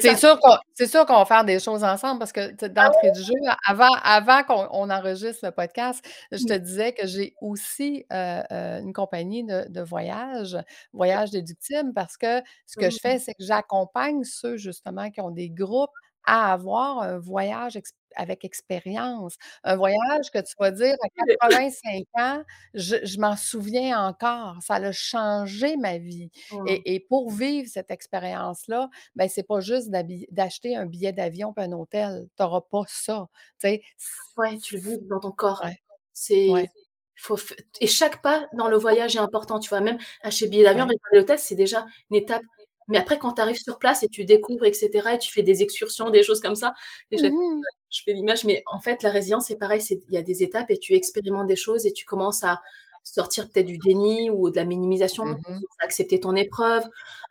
[0.00, 3.10] C'est sûr qu'on c'est sûr qu'on va faire des choses ensemble parce que, Ah d'entrée
[3.12, 3.34] de jeu,
[3.66, 8.16] avant avant qu'on on enregistre le podcast, je te disais que j'ai aussi, heu
[8.52, 10.56] heu, une compagnie de de voyage,
[10.92, 15.30] Voyage Déductible, parce que ce que je fais, c'est que j'accompagne ceux justement qui ont
[15.30, 15.90] des groupes
[16.26, 17.78] à avoir un voyage
[18.16, 19.36] avec expérience.
[19.64, 24.78] Un voyage que tu vas dire à 85 ans, je je m'en souviens encore, ça
[24.78, 26.66] l'a changé ma vie Mmh.
[26.66, 31.64] et et pour vivre cette expérience-là, ben, c'est pas juste d'acheter un billet d'avion puis
[31.64, 33.26] un hôtel, tu auras pas ça,
[33.60, 33.82] tu sais?
[33.98, 35.64] C Ouais, tu le vis dans ton corps.
[35.64, 35.78] ouais,
[36.12, 36.68] C'est ouais.
[37.16, 37.36] faut
[37.80, 39.80] et chaque pas dans le voyage est important, tu vois?
[39.80, 42.42] Même acheter billet d'avion, réserver l'hôtel, c'est déjà une étape.
[42.88, 45.42] Mais après, quand tu arrives sur place et tu découvres, et cetera, et tu fais
[45.42, 46.74] des excursions, des choses comme ça,
[47.12, 50.42] Mmh je fais l'image, mais en fait, la résilience, c'est pareil, il y a des
[50.42, 52.60] étapes et tu expérimentes des choses et tu commences à
[53.04, 55.36] sortir peut-être du déni ou de la minimisation, Mmh
[55.80, 56.84] accepter ton épreuve,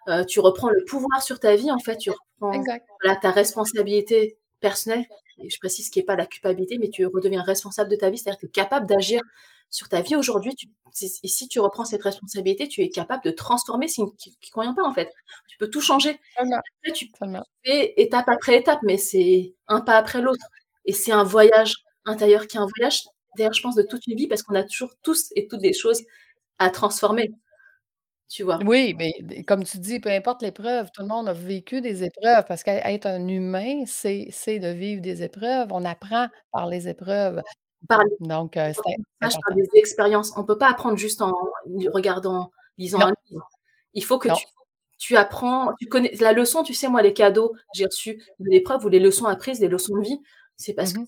[0.09, 2.63] euh, tu reprends le pouvoir sur ta vie, en fait, tu reprends
[3.03, 5.05] voilà, ta responsabilité personnelle,
[5.39, 8.09] et je précise ce qui n'est pas la culpabilité, mais tu redeviens responsable de ta
[8.09, 9.21] vie, c'est-à-dire que tu es capable d'agir
[9.73, 10.55] sur ta vie aujourd'hui.
[11.01, 14.75] Et si tu reprends cette responsabilité, tu es capable de transformer ce qui ne convient
[14.75, 15.11] pas, en fait.
[15.47, 16.19] Tu peux tout changer.
[16.37, 17.09] Après, tu
[17.65, 20.45] fais étape après étape, mais c'est un pas après l'autre.
[20.85, 23.01] Et c'est un voyage intérieur qui est un voyage,
[23.35, 25.73] d'ailleurs, je pense, de toute une vie, parce qu'on a toujours tous et toutes des
[25.73, 26.03] choses
[26.59, 27.31] à transformer.
[28.29, 28.59] Tu vois?
[28.65, 32.45] Oui, mais comme tu dis, peu importe l'épreuve, tout le monde a vécu des épreuves
[32.47, 35.69] parce qu'être un humain, c'est c'est de vivre des épreuves.
[35.71, 37.41] On apprend par les épreuves.
[37.87, 39.55] Par Donc, par important.
[39.55, 40.31] des expériences.
[40.37, 41.33] On peut pas apprendre juste en
[41.93, 43.07] regardant, lisant Non.
[43.07, 43.47] un livre.
[43.93, 44.45] Il faut que tu
[44.99, 48.49] tu apprends, tu connais la leçon, tu sais, moi, les cadeaux que j'ai reçus de
[48.49, 50.17] l'épreuve ou les leçons apprises, les leçons de vie,
[50.55, 51.05] c'est parce mh.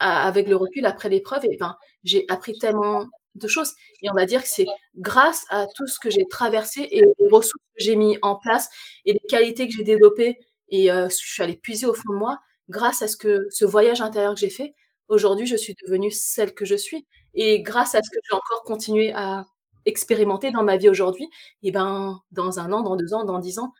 [0.00, 3.06] a avec le recul après l'épreuve et ben, j'ai appris tellement
[3.36, 6.86] de choses et on va dire que c'est grâce à tout ce que j'ai traversé
[6.90, 8.68] et les ressources que j'ai mis en place
[9.06, 10.36] et les qualités que j'ai développées
[10.68, 13.64] et heu, je suis allée puiser au fond de moi, grâce à ce que ce
[13.64, 14.74] voyage intérieur que j'ai fait,
[15.10, 17.06] aujourd'hui, je suis devenue celle que je suis.
[17.34, 19.46] Et grâce à ce que j'ai encore continué à
[19.86, 21.28] expérimenter dans ma vie aujourd'hui
[21.62, 23.72] et ben, dans 1 an, dans 2 ans, dans 10 ans,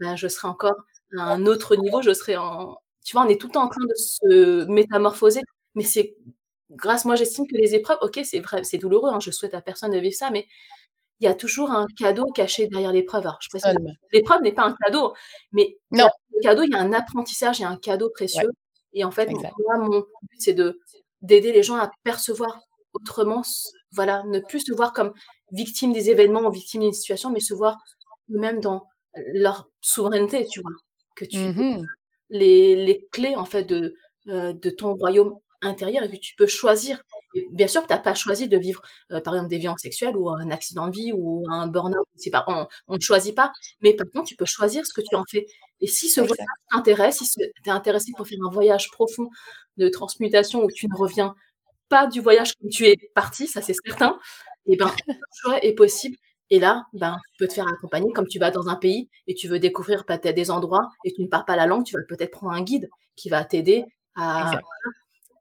[0.00, 0.76] ben, je serai encore
[1.18, 3.68] à un autre niveau, je serai en tu vois, on est tout le temps en
[3.68, 5.40] train de se métamorphoser,
[5.76, 6.16] mais c'est
[6.72, 9.60] grâce moi, j'estime que les épreuves, OK, c'est vrai, c'est douloureux, hein, je souhaite à
[9.62, 10.46] personne de vivre ça, mais
[11.20, 13.22] il y a toujours un cadeau caché derrière l'épreuve.
[13.22, 13.74] Alors je précise,
[14.12, 15.14] l'épreuve n'est pas un cadeau,
[15.52, 16.08] mais Non.
[16.34, 18.50] le cadeau, il y a un apprentissage, il y a un cadeau précieux
[18.92, 19.56] et en fait, Exact.
[19.58, 20.78] moi, mon but, c'est de
[21.22, 22.60] d'aider les gens à percevoir
[22.94, 23.42] autrement
[23.92, 25.12] voilà, ne plus se voir comme
[25.52, 27.78] victime des événements ou victime d'une situation, mais se voir
[28.32, 28.84] eux-mêmes dans
[29.34, 30.72] leur souveraineté, tu vois?
[31.16, 31.96] Que tu Mmh mh.
[32.30, 33.94] les les clés, en fait, de,
[34.28, 37.02] heu, de ton royaume intérieur et que tu peux choisir.
[37.34, 39.82] Et bien sûr que tu as pas choisi de vivre, heu, par exemple, des violences
[39.82, 43.34] sexuelles ou un accident de vie ou un burn-out, c'est pas on on ne choisit
[43.36, 45.46] pas, mais par contre, tu peux choisir ce que tu en fais.
[45.80, 49.28] Et si ce voyage t'intéresse, si tu es intéressé pour faire un voyage profond
[49.76, 51.34] de transmutation où tu ne reviens
[51.88, 54.18] pas du voyage comme tu es parti, ça c'est certain,
[54.66, 56.16] et ben, le choix est possible.
[56.50, 59.34] Et là, ben, tu peux te faire accompagner comme tu vas dans un pays et
[59.34, 62.02] tu veux découvrir peut-être des endroits et tu ne parles pas la langue, tu vas
[62.08, 63.84] peut-être prendre un guide qui va t'aider
[64.14, 64.52] à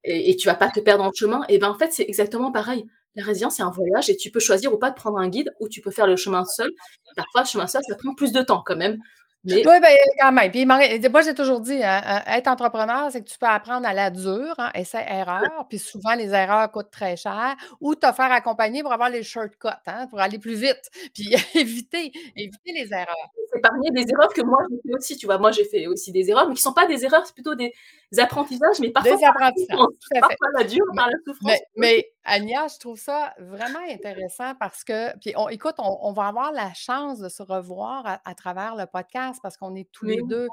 [0.03, 1.43] et et tu vas pas te perdre dans le chemin.
[1.49, 2.85] Et ben, en fait, c'est exactement pareil.
[3.15, 5.53] La résilience, c'est un voyage et tu peux choisir ou pas de prendre un guide
[5.59, 6.71] ou tu peux faire le chemin seul.
[7.15, 8.99] Parfois, le chemin seul, ça prend plus de temps quand même,
[9.45, 10.51] mais Oui, ben, quand même.
[10.51, 10.79] Puis moi,
[11.23, 14.55] j'ai toujours dit, hein, hein, être entrepreneur, c'est que tu peux apprendre à la dure,
[14.57, 19.09] hein, essai-erreur, puis souvent les erreurs coûtent très cher, ou te faire accompagner pour avoir
[19.09, 23.29] les shortcuts, hein, pour aller plus vite, puis éviter éviter les erreurs.
[23.55, 25.37] S'épargner des erreurs que moi j'ai fait aussi, tu vois?
[25.37, 27.73] Moi, j'ai fait aussi des erreurs, mais qui sont pas des erreurs, c'est plutôt des
[28.17, 29.77] apprentissages, mais parfois Des apprentissages,
[30.19, 31.51] parfois la dure, par la souffrance.
[31.51, 36.13] Mais mais Ania, je trouve ça vraiment intéressant parce que puis on écoute, on on
[36.13, 39.89] va avoir la chance de se revoir à à travers le podcast parce qu'on est
[39.91, 40.21] tous les.
[40.25, 40.47] 2, heu,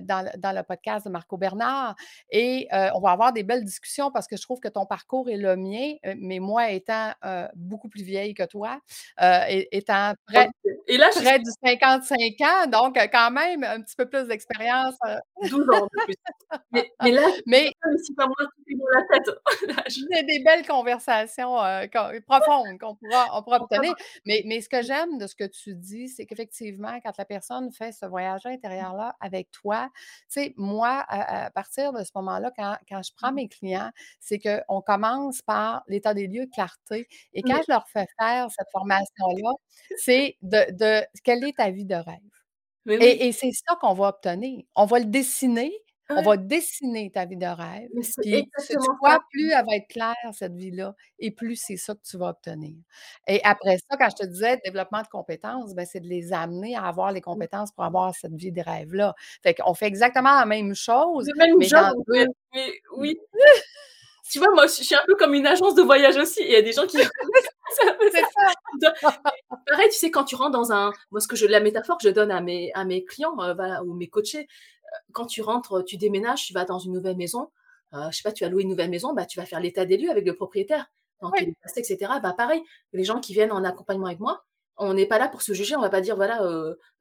[0.00, 1.94] dans le dans le podcast de Marco Bernard
[2.30, 5.28] et heu, on va avoir des belles discussions parce que je trouve que ton parcours
[5.28, 7.12] est le mien, heu, mais moi étant,
[7.54, 8.80] beaucoup plus vieille que toi,
[9.70, 10.48] étant près
[10.86, 14.94] Et là, je près du 55 ans, donc quand même un petit peu plus d'expérience,
[15.06, 15.16] heu
[15.50, 16.14] 12 ans de plus.
[16.72, 17.72] Mais mais là, mais
[18.04, 19.76] si pas moi, tout est dans la tête.
[19.76, 21.56] Là, je C'est des belles conversations,
[21.92, 23.94] qu'on profondes qu'on pourra on pourra obtenir.
[24.24, 27.70] Mais mais ce que j'aime de ce que tu dis, c'est qu'effectivement, quand la personne
[27.72, 32.50] fait ce voyage intérieur-là avec toi, tu sais, moi, à à partir de ce moment-là,
[32.56, 37.42] quand quand je prends mes clients, c'est qu'on commence par l'état des lieux, clarté et
[37.44, 37.66] quand Oui.
[37.66, 39.52] je leur fais faire cette formation-là,
[39.94, 42.18] c'est de de quelle est ta vie de rêve?
[42.84, 44.64] Mais oui, Et et c'est ça qu'on va obtenir.
[44.76, 45.72] On va le dessiner,
[46.10, 47.88] on va dessiner ta vie de rêve,
[48.22, 48.74] puis ça.
[48.98, 49.20] quoi?
[49.30, 52.76] Plus elle va être claire, cette vie-là, et plus c'est ça que tu vas obtenir.
[53.26, 56.76] Et après ça, quand je te disais développement de compétences, ben, c'est de les amener
[56.76, 59.14] à avoir les compétences pour avoir cette vie de rêve-là.
[59.42, 62.28] Fait qu'on fait exactement la même chose, Le même mais genre, dans en 2 fait,
[62.54, 63.18] mais oui.
[64.30, 66.40] Tu vois, moi, je suis un peu comme une agence de voyage aussi.
[66.42, 66.98] Il y a des gens qui
[68.12, 68.22] c'est
[68.80, 68.94] ça.
[69.66, 72.08] Pareil, tu sais, quand tu rentres dans un moi, ce que je la métaphore que
[72.08, 74.46] je donne à mes à mes clients, voilà, ou mes coachés,
[75.12, 77.50] quand tu rentres, tu déménages, tu vas dans une nouvelle maison,
[77.94, 79.84] heu, je sais pas, tu as loué une nouvelle maison, bah, tu vas faire l'état
[79.84, 80.86] des lieux avec le propriétaire.
[81.20, 82.20] Dans Oui, quel état c'est et cetera.
[82.20, 84.44] Bah, pareil, les gens qui viennent en accompagnement avec moi,
[84.80, 86.38] on n'est pas là pour se juger, on va pas dire voilà,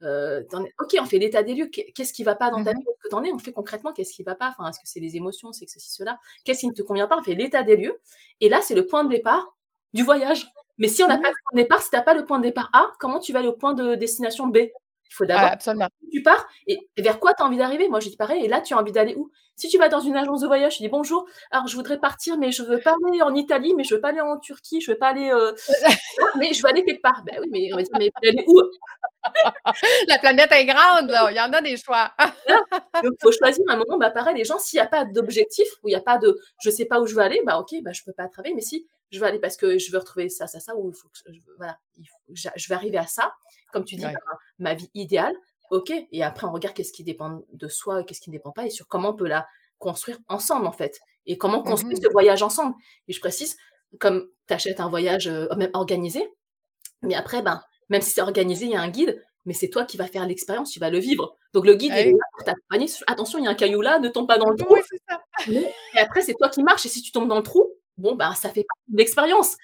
[0.02, 2.74] tu es OK, on fait l'état des lieux, qu'est qu'est-ce qui va pas dans ta
[2.74, 2.86] mmh vie?
[3.04, 3.32] Que tu en es?
[3.32, 4.50] On fait concrètement qu'est-ce qui va pas?
[4.50, 5.54] Enfin, est-ce que c'est les émotions?
[5.54, 6.20] C'est que ceci, cela?
[6.44, 7.20] Qu'est-ce qui ne te convient pas?
[7.20, 8.02] On fait l'état des lieux
[8.42, 9.56] et là, c'est le point de départ
[9.94, 10.52] du voyage.
[10.80, 12.40] Mais si on n'a pas le point de départ, si tu n'as pas le point
[12.40, 14.58] de départ A, comment tu vas aller au point de destination B?
[15.10, 15.58] Il faut d'abord.
[16.12, 17.90] Tu pars et vers quoi tu as envie d'arriver?
[17.90, 18.46] Moi, je dis pareil.
[18.46, 19.32] Et là, tu as envie d'aller où?
[19.56, 21.26] Si tu vas dans une agence de voyage, tu dis bonjour.
[21.52, 24.10] Alors, je voudrais partir, mais je veux pas aller en Italie, mais je veux pas
[24.10, 25.32] aller en Turquie, je veux pas aller.
[25.32, 25.54] Euh,
[26.38, 27.24] mais je veux aller quelque part.
[27.26, 28.62] Ben oui, mais, mais, mais aller où?
[30.08, 31.30] La planète est grande, là.
[31.32, 32.12] Il y en a des choix.
[33.04, 33.98] Donc, il faut choisir un moment.
[33.98, 36.38] Bah, pareil, les gens, s'il n'y a pas d'objectif, ou il n'y a pas de
[36.62, 38.56] je sais pas où je veux aller, bah, ok, bah, je peux pas travailler.
[38.56, 40.96] Mais si je veux aller parce que je veux retrouver ça, ça, ça, ou il
[40.96, 41.80] faut que je, voilà,
[42.34, 43.34] je vais arriver à ça,
[43.72, 44.06] comme tu dis,
[44.60, 45.36] ma vie idéale,
[45.72, 45.92] ok.
[46.12, 48.70] Et après, on regarde qu'est-ce qui dépend de soi, qu'est-ce qui ne dépend pas, et
[48.70, 49.48] sur comment on peut la
[49.80, 51.00] construire ensemble, en fait.
[51.26, 52.76] Et comment construire mmh ce voyage ensemble.
[53.08, 53.58] Et je précise,
[54.00, 56.28] comme tu achètes un voyage euh, même organisé,
[57.02, 59.86] mais après, ben, même si c'est organisé, il y a un guide, mais c'est toi
[59.86, 61.38] qui vas faire l'expérience, tu vas le vivre.
[61.54, 62.88] Donc le guide est là pour t'accompagner.
[63.08, 64.76] Attention, il y a un caillou là, ne tombe pas dans le trou.
[65.48, 66.86] Et après, c'est toi qui marches.
[66.86, 67.66] Et si tu tombes dans le trou,
[67.98, 69.58] bon, bah, ça fait partie de l'expérience.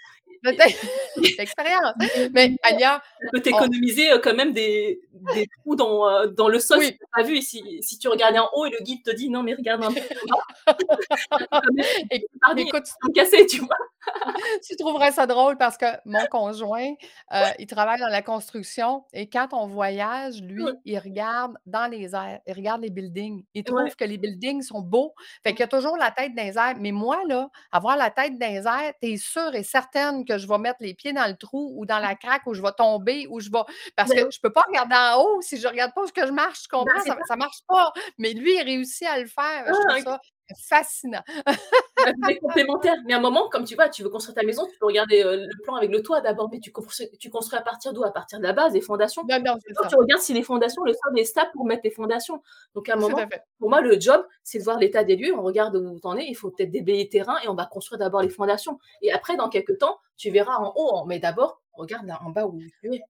[0.43, 1.93] L'expérience.
[2.33, 2.55] Mais.
[2.63, 3.01] Ça
[3.31, 5.01] peut t'économiser euh, quand même des,
[5.33, 7.37] des trous dans, euh, dans le sol si tu n'as pas vu.
[7.37, 9.83] Et si, si, tu regardais en haut et le guide te dit non, mais regarde
[9.83, 10.01] un peu.
[12.57, 13.77] Écoute, tu casser, tu vois.
[14.67, 16.93] tu trouverais ça drôle parce que mon conjoint,
[17.33, 22.15] euh, il travaille dans la construction et quand on voyage, lui, il regarde dans les
[22.15, 23.43] airs, il regarde les buildings.
[23.53, 25.13] Il trouve que les buildings sont beaux.
[25.43, 26.75] Fait qu'il y a toujours la tête dans les airs.
[26.79, 30.32] Mais moi, là, avoir la tête dans les airs, tu es sûre et certaine que
[30.37, 32.71] je vais mettre les pieds dans le trou ou dans la craque où je vais
[32.71, 33.63] tomber ou je vais.
[33.95, 35.41] Parce que je peux pas regarder en haut.
[35.41, 37.91] Si je regarde pas où que je marche, je comprends, ça, ça marche pas.
[38.17, 39.65] Mais lui, il réussit à le faire.
[39.67, 40.19] Je trouve ça
[40.67, 41.23] fascinant.
[43.05, 45.23] Mais à un moment, comme tu vois, tu veux construire ta maison, tu peux regarder
[45.23, 48.03] euh, le plan avec le toit d'abord, mais tu construis, tu construis à partir d'où?
[48.03, 49.23] À partir de la base, des fondations.
[49.23, 52.41] Bien, tu regardes si les fondations, le sol est stable pour mettre les fondations.
[52.75, 53.19] Donc à un moment,
[53.59, 56.17] pour moi, le job, c'est de voir l'état des lieux, on regarde où tu en
[56.17, 58.79] es, il faut peut-être déblayer le terrain et on va construire d'abord les fondations.
[59.01, 62.45] Et après, dans quelques temps, tu verras en haut, mais d'abord, regarde là en bas
[62.45, 63.01] où tu es.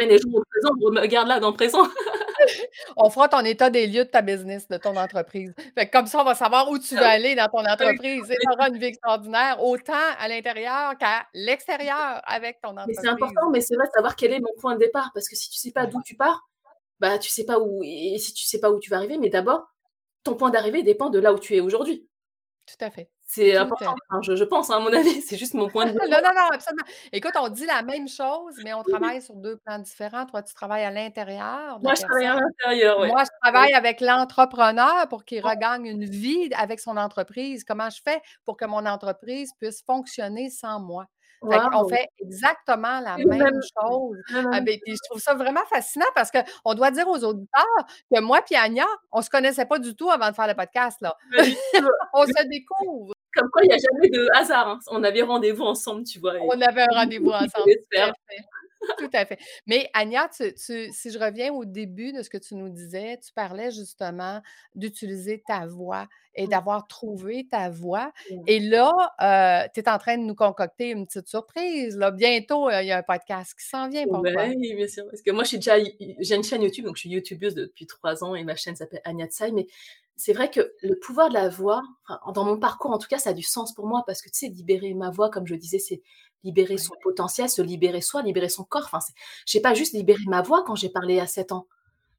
[0.00, 1.82] Les gens au présent, regarde là dans le présent.
[2.96, 5.54] on fera ton état des lieux de ta business, de ton entreprise.
[5.92, 8.30] comme ça, on va savoir où tu veux aller dans ton entreprise.
[8.30, 12.98] Et tu auras une vie extraordinaire, autant à l'intérieur qu'à l'extérieur avec ton entreprise.
[12.98, 15.10] Mais c'est important, mais c'est vrai de savoir quel est mon point de départ.
[15.14, 16.48] Parce que si tu ne sais pas d'où tu pars,
[17.00, 19.28] bah, tu sais pas où, et si tu sais pas où tu vas arriver, mais
[19.28, 19.66] d'abord,
[20.24, 22.08] ton point d'arrivée dépend de là où tu es aujourd'hui.
[22.66, 23.10] Tout à fait.
[23.34, 25.96] C'est important, je, pense, hein, à mon avis, c'est juste mon point de vue.
[26.10, 26.84] non, non, non, absolument.
[27.12, 30.26] Écoute, on dit la même chose, mais on travaille sur deux plans différents.
[30.26, 31.80] Toi, tu travailles à l'intérieur.
[31.82, 33.08] Moi, je travaille à l'intérieur, oui.
[33.08, 37.64] Moi, je travaille avec l'entrepreneur pour qu'il regagne une vie avec son entreprise.
[37.64, 41.06] Comment je fais pour que mon entreprise puisse fonctionner sans moi?
[41.40, 44.16] On fait exactement la même, chose.
[44.52, 48.40] Ah, ben, je trouve ça vraiment fascinant parce qu'on doit dire aux auditeurs que moi
[48.50, 50.98] et Anya, on ne se connaissait pas du tout avant de faire le podcast.
[51.00, 51.16] Là.
[52.12, 53.14] on se découvre.
[53.34, 54.68] Comme quoi, il n'y a jamais de hasard.
[54.68, 54.78] Hein.
[54.90, 56.34] On avait rendez-vous ensemble, tu vois.
[56.40, 57.72] On avait un rendez-vous ensemble.
[58.98, 59.38] Tout à fait.
[59.66, 63.70] Mais Anya, si je reviens au début de ce que tu nous disais, tu parlais
[63.70, 64.40] justement
[64.74, 68.12] d'utiliser ta voix et d'avoir trouvé ta voix.
[68.46, 71.96] Et là, euh, tu es en train de nous concocter une petite surprise.
[71.96, 72.10] Là.
[72.10, 74.04] Bientôt, euh, il y a un podcast qui s'en vient.
[74.06, 75.04] Pour oui, bien sûr.
[75.10, 75.76] Parce que moi, j'ai déjà
[76.18, 79.02] j'ai une chaîne YouTube, donc je suis YouTubeuse depuis trois ans et ma chaîne s'appelle
[79.04, 79.52] Anya Tsai.
[79.52, 79.66] Mais
[80.16, 81.82] c'est vrai que le pouvoir de la voix,
[82.34, 84.38] dans mon parcours en tout cas, ça a du sens pour moi parce que tu
[84.38, 86.02] sais, libérer ma voix, comme je disais, c'est
[86.44, 88.84] libérer son potentiel, se libérer soi, libérer son corps.
[88.84, 88.98] Enfin,
[89.46, 91.66] j'ai pas juste libéré ma voix quand j'ai parlé à 7 ans.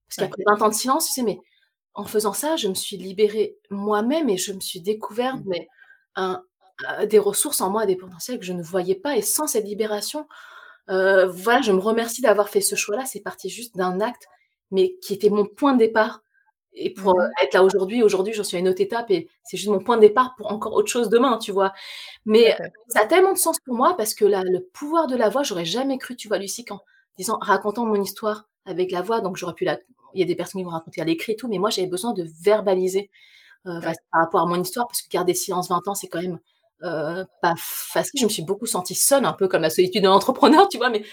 [0.08, 1.40] Parce qu'après 20 ans de silence, tu sais, mais
[1.94, 5.50] en faisant ça, je me suis libérée moi-même et je me suis découverte mmh.
[5.50, 5.68] mais,
[6.16, 6.44] un,
[7.08, 9.16] des ressources en moi, des potentiels que je ne voyais pas.
[9.16, 10.28] Et sans cette libération,
[10.90, 13.06] euh, voilà, je me remercie d'avoir fait ce choix-là.
[13.06, 14.28] C'est parti juste d'un acte,
[14.72, 16.23] mais qui était mon point de départ
[16.76, 19.58] et pour mmh être là aujourd'hui, aujourd'hui, j'en suis à une autre étape et c'est
[19.58, 21.74] juste mon point de départ pour encore autre chose demain, tu vois.
[22.26, 22.56] Mais
[22.88, 25.44] ça a tellement de sens pour moi parce que là, le pouvoir de la voix,
[25.44, 26.80] j'aurais jamais cru, tu vois, Lucie, qu'en
[27.18, 29.80] disant, racontant mon histoire avec la voix, donc j'aurais pu la.
[30.16, 31.88] Il y a des personnes qui vont raconter à l'écrit et tout, mais moi, j'avais
[31.88, 33.10] besoin de verbaliser
[33.66, 36.40] euh, par rapport à mon histoire parce que garder silence 20 ans, c'est quand même
[36.84, 38.20] euh, pas facile.
[38.20, 40.90] Je me suis beaucoup sentie seule, un peu comme la solitude d'un entrepreneur, tu vois,
[40.90, 41.04] mais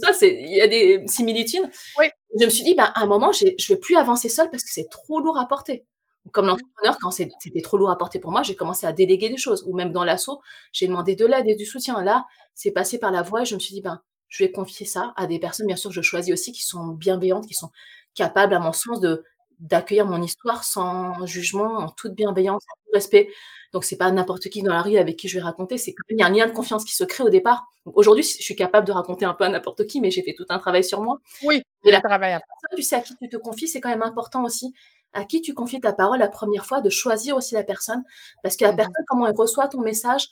[0.00, 1.70] ça, c'est, il y a des similitudes.
[1.98, 2.06] Oui.
[2.38, 4.62] Je me suis dit, bah, à un moment, je ne vais plus avancer seule parce
[4.62, 5.84] que c'est trop lourd à porter.
[6.30, 9.36] Comme l'entrepreneur, quand c'était trop lourd à porter pour moi, j'ai commencé à déléguer des
[9.36, 9.64] choses.
[9.66, 10.40] Ou même dans l'assaut,
[10.72, 12.02] j'ai demandé de l'aide et du soutien.
[12.02, 14.86] Là, c'est passé par la voix et je me suis dit, ben, je vais confier
[14.86, 17.70] ça à des personnes, bien sûr, je choisis aussi qui sont bienveillantes, qui sont
[18.14, 19.24] capables, à mon sens, de
[19.62, 23.28] d'accueillir mon histoire sans jugement, en toute bienveillance, en tout respect.
[23.72, 25.78] Donc, c'est pas n'importe qui dans la rue avec qui je vais raconter.
[25.78, 27.64] C'est qu'il y a un lien de confiance qui se crée au départ.
[27.86, 30.44] Aujourd'hui, je suis capable de raconter un peu à n'importe qui, mais j'ai fait tout
[30.48, 31.18] un travail sur moi.
[31.44, 32.38] Oui, et la travail.
[32.76, 34.74] Tu sais à qui tu te confies, c'est quand même important aussi.
[35.14, 38.02] À qui tu confies ta parole la première fois, de choisir aussi la personne.
[38.42, 40.28] Parce que la mmh personne, comment elle reçoit ton message,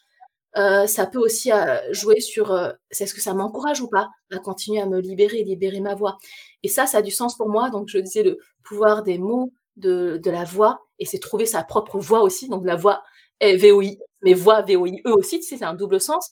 [0.56, 1.56] heu, ça peut aussi, heu,
[1.92, 2.52] jouer sur,
[2.90, 6.18] c'est est-ce que ça m'encourage ou pas à continuer à me libérer, libérer ma voix?
[6.62, 9.52] Et ça, ça a du sens pour moi, donc je disais le pouvoir des mots,
[9.76, 13.02] de de la voix et c'est trouver sa propre voix aussi, donc la voix
[13.40, 16.30] est V-O-I, mais voix V-O-I-E aussi, tu sais, c'est un double sens.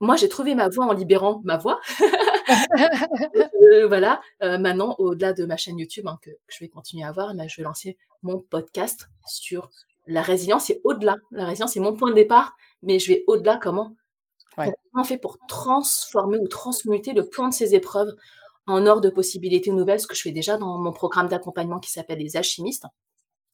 [0.00, 1.80] Moi, j'ai trouvé ma voix en libérant ma voix.
[3.62, 7.08] Heu, voilà, maintenant au-delà de ma chaîne YouTube, hein, que que je vais continuer à
[7.08, 9.70] avoir, je vais lancer mon podcast sur
[10.06, 11.16] la résilience et au-delà.
[11.30, 12.54] La résilience, c'est mon point de départ,
[12.84, 13.94] mais je vais au-delà, comment
[14.56, 14.72] Ouais.
[14.92, 18.14] comment on fait pour transformer ou transmuter le plan de ces épreuves
[18.68, 21.90] en or de possibilités nouvelles, ce que je fais déjà dans mon programme d'accompagnement qui
[21.90, 22.86] s'appelle Les Alchimistes,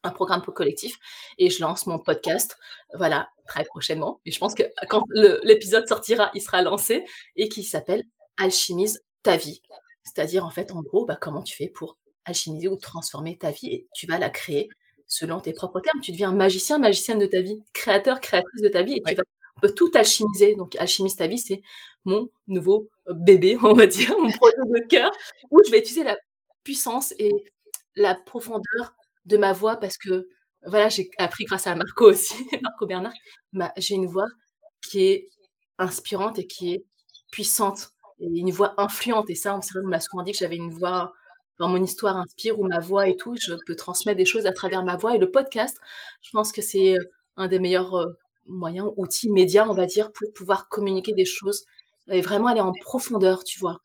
[0.04, 0.98] un programme pour collectif
[1.38, 2.58] et je lance mon podcast,
[2.94, 5.04] voilà, très prochainement et je pense que quand
[5.42, 7.06] l'épisode sortira, il sera lancé
[7.36, 8.04] et qui s'appelle
[8.36, 9.62] «Alchimise ta vie».
[10.04, 13.68] C'est-à-dire, en fait, en gros, bah, comment tu fais pour alchimiser ou transformer ta vie
[13.68, 14.68] et tu vas la créer
[15.10, 16.00] selon tes propres termes.
[16.00, 19.22] Tu deviens magicien, magicienne de ta vie, créateur, créatrice de ta vie et tu vas
[19.56, 20.54] on peut tout alchimiser.
[20.54, 21.60] Donc alchimise ta vie, c'est
[22.04, 25.10] mon nouveau bébé, on va dire, mon projet de cœur
[25.50, 26.16] où je vais utiliser la
[26.64, 27.32] puissance et
[27.96, 28.94] la profondeur
[29.26, 30.28] de ma voix parce que,
[30.64, 33.12] voilà, j'ai appris grâce à Marco aussi, Marco Bernard,
[33.76, 34.28] j'ai une voix
[34.82, 35.28] qui est
[35.78, 36.84] inspirante et qui est
[37.32, 37.90] puissante
[38.20, 41.12] et une voix influente et ça, on m'a souvent dit que j'avais une voix
[41.60, 44.52] dans mon histoire inspire ou ma voix et tout, je peux transmettre des choses à
[44.54, 45.78] travers ma voix et le podcast,
[46.22, 50.12] je pense que c'est, heu, un des meilleurs, heu, moyens, outils, médias, on va dire,
[50.12, 51.64] pour pouvoir communiquer des choses
[52.10, 53.80] et vraiment aller en profondeur, tu vois?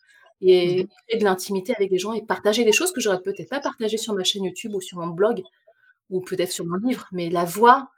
[0.63, 0.89] Mmh Et mh.
[1.07, 3.97] créer de l'intimité avec des gens et partager des choses que j'aurais peut-être pas partagées
[3.97, 5.43] sur ma chaîne YouTube ou sur mon blog
[6.09, 7.89] ou peut-être sur mon livre, mais la voix,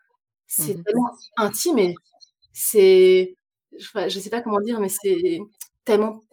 [0.58, 0.86] Mmh c'est mh.
[0.86, 1.96] tellement intime et
[2.54, 3.36] c'est
[3.74, 5.40] je sais pas comment dire, mais c'est
[5.86, 6.24] tellement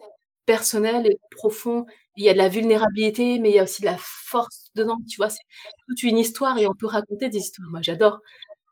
[0.45, 1.85] personnel et profond.
[2.17, 4.97] Il y a de la vulnérabilité, mais il y a aussi de la force dedans,
[5.09, 5.29] tu vois?
[5.29, 5.43] C'est
[5.87, 7.69] toute une histoire et on peut raconter des histoires.
[7.69, 8.19] Moi, j'adore,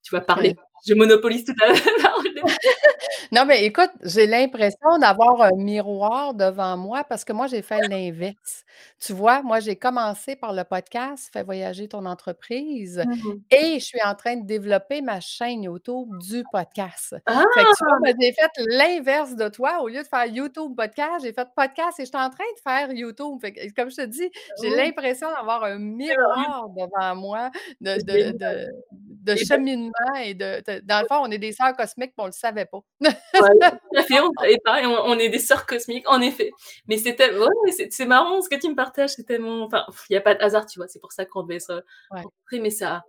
[0.04, 0.50] tu vois, parler.
[0.50, 0.56] Ouais.
[0.88, 2.26] Je monopolise toute la parole.
[3.34, 7.82] Non, mais écoute, j'ai l'impression d'avoir un miroir devant moi parce que moi, j'ai fait
[7.88, 8.64] l'inverse.
[9.00, 13.34] Tu vois, moi, j'ai commencé par le podcast «Fais voyager ton entreprise» Mmh mh.
[13.50, 17.16] et je suis en train de développer ma chaîne YouTube du podcast.
[17.26, 17.44] Ah!
[17.56, 19.82] Fait que tu vois, j'ai fait l'inverse de toi.
[19.82, 22.62] Au lieu de faire YouTube, podcast, j'ai fait podcast et je suis en train de
[22.62, 23.40] faire YouTube.
[23.42, 24.30] Fait que comme je te dis,
[24.62, 27.50] j'ai l'impression d'avoir un miroir devant moi
[27.82, 27.98] de
[29.24, 29.92] de cheminement
[30.24, 32.66] et de de dans le fond, on est des sœurs cosmiques, puis on le savait
[32.66, 32.80] pas.
[33.02, 33.10] Ouais,
[34.22, 34.32] on
[34.64, 36.52] pas on on est des sœurs cosmiques, en effet.
[36.88, 40.14] Mais c'était ouais, mais c'est marrant ce que tu me partages, c'est tellement enfin, il
[40.14, 40.88] y a pas de hasard, tu vois?
[40.88, 41.74] C'est pour ça qu'on devait se
[42.10, 43.04] rencontrer, mais ça,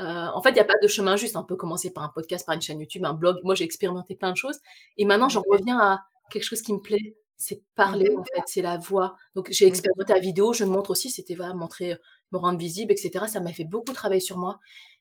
[0.00, 1.36] heu, en fait, il y a pas de chemin juste.
[1.36, 3.38] On peut commencer par un podcast, par une chaîne YouTube, un blog.
[3.44, 4.58] Moi, j'ai expérimenté plein de choses
[4.96, 6.00] et maintenant, j'en reviens à
[6.30, 8.18] quelque chose qui me plaît, c'est parler, mh.
[8.18, 9.16] en fait, c'est la voix.
[9.34, 11.96] Donc j'ai expérimenté la vidéo, je montre aussi, c'était voilà, montrer,
[12.32, 13.28] me rendre visible et cetera.
[13.28, 14.58] Ça m'a fait beaucoup travailler sur moi.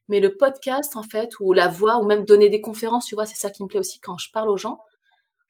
[0.10, 3.26] Mais le podcast, en fait, ou la voix ou même donner des conférences, tu vois?
[3.26, 4.80] C'est ça qui me plaît aussi quand je parle aux gens,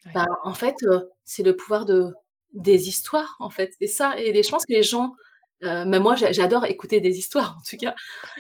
[0.06, 0.12] Ouais.
[0.14, 2.14] bah, en fait, heu, c'est le pouvoir de
[2.54, 3.74] des histoires, en fait.
[3.80, 5.14] C'est ça et je pense que les gens,
[5.64, 7.96] heu, même moi, j'a j'adore écouter des histoires, en tout cas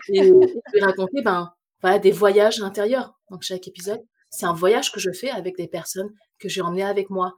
[0.09, 0.31] et
[0.73, 3.15] et raconter, ben, voilà, des voyages intérieurs.
[3.31, 6.83] Donc chaque épisode, c'est un voyage que je fais avec des personnes que j'ai emmenées
[6.85, 7.35] avec moi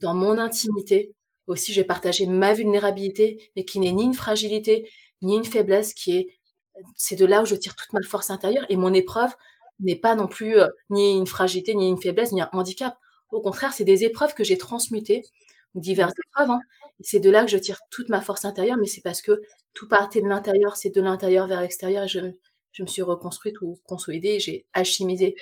[0.00, 1.14] dans mon intimité.
[1.46, 4.90] Aussi, je vais partager ma vulnérabilité, mais qui n'est ni une fragilité,
[5.22, 6.39] ni une faiblesse, qui est
[6.96, 9.34] c'est de là où je tire toute ma force intérieure et mon épreuve
[9.80, 12.96] n'est pas non plus, heu, ni une fragilité, ni une faiblesse, ni un handicap.
[13.30, 15.22] Au contraire, c'est des épreuves que j'ai transmutées,
[15.74, 16.60] diverses épreuves, hein.
[17.02, 19.40] C'est de là que je tire toute ma force intérieure, mais c'est parce que
[19.74, 22.20] tout partait de l'intérieur, c'est de l'intérieur vers l'extérieur je
[22.72, 25.34] je me suis reconstruite ou consolidée j'ai alchimisé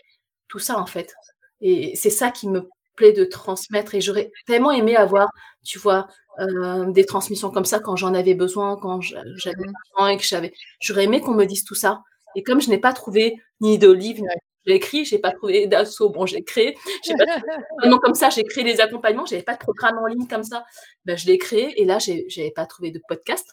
[0.49, 1.15] tout ça, en fait.
[1.61, 5.29] Et c'est ça qui me plaît de transmettre et j'aurais tellement aimé avoir,
[5.65, 6.09] tu vois,
[6.41, 10.25] heu, des transmissions comme ça quand j'en avais besoin, quand je j'avais besoin et que
[10.25, 12.03] j'avais j'aurais aimé qu'on me dise tout ça.
[12.37, 14.37] Et comme je n'ai pas trouvé ni de livre, Ouais.
[14.67, 18.45] j'ai écrit, j'ai pas trouvé d'asso, bon, j'ai créé, j'ai pas trouvé comme ça, j'ai
[18.45, 20.65] créé des accompagnements, j'avais pas de programme en ligne comme ça,
[21.07, 23.47] bah, je l'ai créé et là, j'avais pas trouvé de podcast,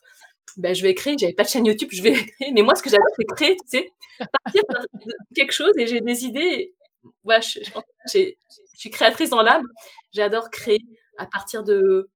[0.58, 2.84] bah, je vais créer, j'avais pas de chaîne YouTube, je vais créer, mais moi, ce
[2.84, 3.90] que j'adore, c'est créer, tu sais?
[4.44, 6.74] Partir de quelque chose et j'ai des idées.
[7.24, 7.60] Ouais, je
[8.14, 8.32] je
[8.78, 9.66] suis créatrice dans l'âme.
[10.14, 10.80] J'adore créer
[11.18, 12.10] à partir de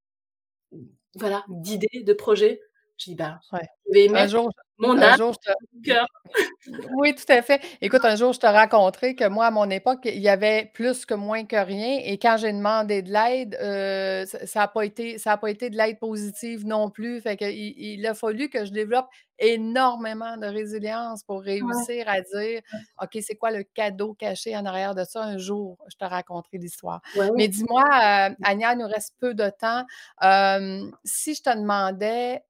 [1.16, 2.62] voilà, d'idées, de projets.
[2.98, 3.68] Je dis: «Bah, Ouais.
[3.88, 6.08] je vais Un jour mon âme, jour, je te mon cœur».
[6.92, 7.62] oui, tout à fait.
[7.82, 11.06] Écoute, un jour, je te raconterai que moi, à mon époque, il y avait plus
[11.06, 14.86] que moins que rien et quand j'ai demandé de l'aide, heu, ça ça a pas
[14.86, 17.22] été ça a pas été de l'aide positive non plus.
[17.22, 19.08] Fait qu'il il a fallu que je développe
[19.40, 22.62] énormément de résilience pour Ouais, réussir à dire.
[23.02, 26.58] «OK, c'est quoi le cadeau caché en arrière de ça?» Un jour, je te raconterai
[26.58, 27.02] l'histoire.
[27.14, 27.84] Ouais, Mais dis-moi,
[28.32, 29.86] heu, Anya, il nous reste peu de temps.
[30.22, 32.44] Hem, si je te demandais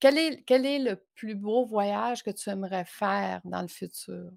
[0.00, 4.30] quel est quel est le plus beau voyage que tu aimerais faire dans le futur?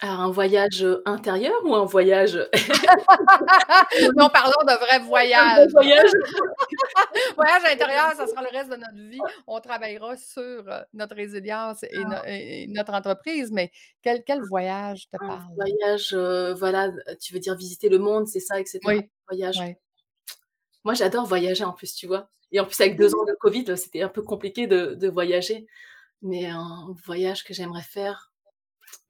[0.00, 2.38] un voyage, intérieur ou un voyage?
[4.16, 5.68] Non, parlons de vrai voyage.
[5.72, 6.10] voyage.
[7.36, 9.18] Voyage intérieur, ça sera le reste de notre vie.
[9.46, 12.22] On travaillera sur, notre résilience Ah.
[12.28, 13.70] et no notre entreprise, mais
[14.02, 15.54] quel quel voyage te Un parle?
[15.56, 16.14] voyage,
[16.58, 16.90] voilà,
[17.20, 18.92] tu veux dire visiter le monde, c'est ça et cetera?
[18.92, 19.58] Oui, Voyage.
[20.84, 22.28] Moi, j'adore voyager en plus, tu vois?
[22.52, 25.66] Et en plus avec 2 ans de covid, c'était un peu compliqué de de voyager,
[26.22, 28.30] mais un voyage que j'aimerais faire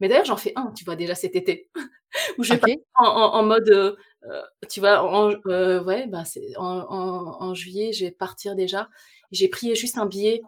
[0.01, 1.71] mais d'ailleurs, j'en fais un, tu vois, déjà cet été,
[2.39, 5.33] où je vais en en en mode, heu heu, tu vois, en
[5.85, 6.25] ouais, bah,
[6.59, 6.65] en
[7.41, 8.89] en juillet, je vais partir déjà.
[9.33, 10.43] J'ai pris juste un billet,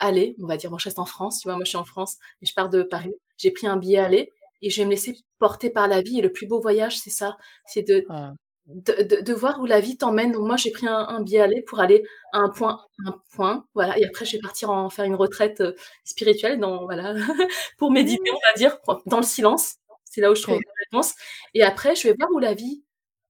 [0.00, 1.56] aller, on va dire, moi je reste en France, tu vois?
[1.56, 3.14] Moi, je suis en France et je pars de Paris.
[3.38, 4.32] J'ai pris un billet aller
[4.62, 7.10] et je vais me laisser porter par la vie et le plus beau voyage, c'est
[7.10, 7.36] ça,
[7.66, 8.32] c'est de Ah.
[8.66, 10.32] De de de voir où la vie t'emmène.
[10.32, 13.66] Donc moi, j'ai pris un un billet aller pour aller à un point un point,
[13.74, 17.14] voilà et après je vais partir en faire une retraite, heu, spirituelle dans voilà,
[17.78, 19.76] pour méditer, on va dire, dans le silence.
[20.04, 20.62] C'est là où je trouve OK.
[20.64, 21.14] mes réponses
[21.54, 22.82] et après je vais voir où la vie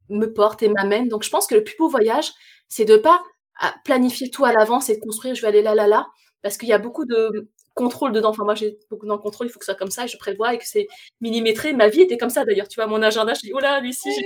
[0.09, 1.09] me porte et m'amène.
[1.09, 2.33] Donc je pense que le plus beau voyage,
[2.69, 3.23] c'est de pas
[3.61, 6.07] à planifier tout à l'avance et de construire: «Je vais aller là, là, là»,
[6.43, 8.31] parce qu'il y a beaucoup de contrôle dedans.
[8.31, 10.09] Enfin moi, j'ai beaucoup dans le contrôle, il faut que ce soit comme ça et
[10.09, 10.89] je prévois et que c'est
[11.23, 11.75] millimétré.
[11.75, 12.89] Ma vie était comme ça d'ailleurs, tu vois?
[12.89, 14.25] Mon agenda, je dis: «Oh là, Lucie, j'ai»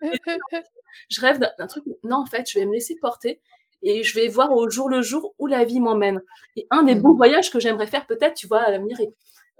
[1.10, 3.40] je rêve d'un truc non, en fait, je vais me laisser porter
[3.82, 6.22] et je vais voir au jour le jour où la vie m'emmène
[6.56, 7.16] et un des beaux mh.
[7.16, 9.08] voyages que j'aimerais faire peut-être, tu vois, à l'avenir et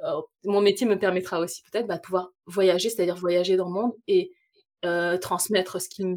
[0.04, 0.08] heu,
[0.44, 3.92] mon métier me permettra aussi peut-être, bah, de pouvoir voyager, c'est-à-dire voyager dans le monde
[4.08, 4.32] et
[4.84, 6.16] heu, transmettre ce qui me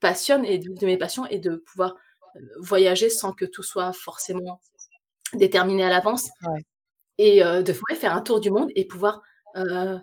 [0.00, 1.96] passionne et de de mes passions et de pouvoir,
[2.36, 4.60] heu, voyager sans que tout soit forcément
[5.34, 6.62] déterminé à l'avance Ouais.
[7.18, 9.22] et heu, de ouais, faire un tour du monde et pouvoir,
[9.56, 9.98] heu,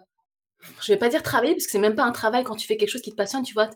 [0.82, 2.78] je vais pas dire travailler parce que c'est même pas un travail quand tu fais
[2.78, 3.70] quelque chose qui te passionne, tu vois?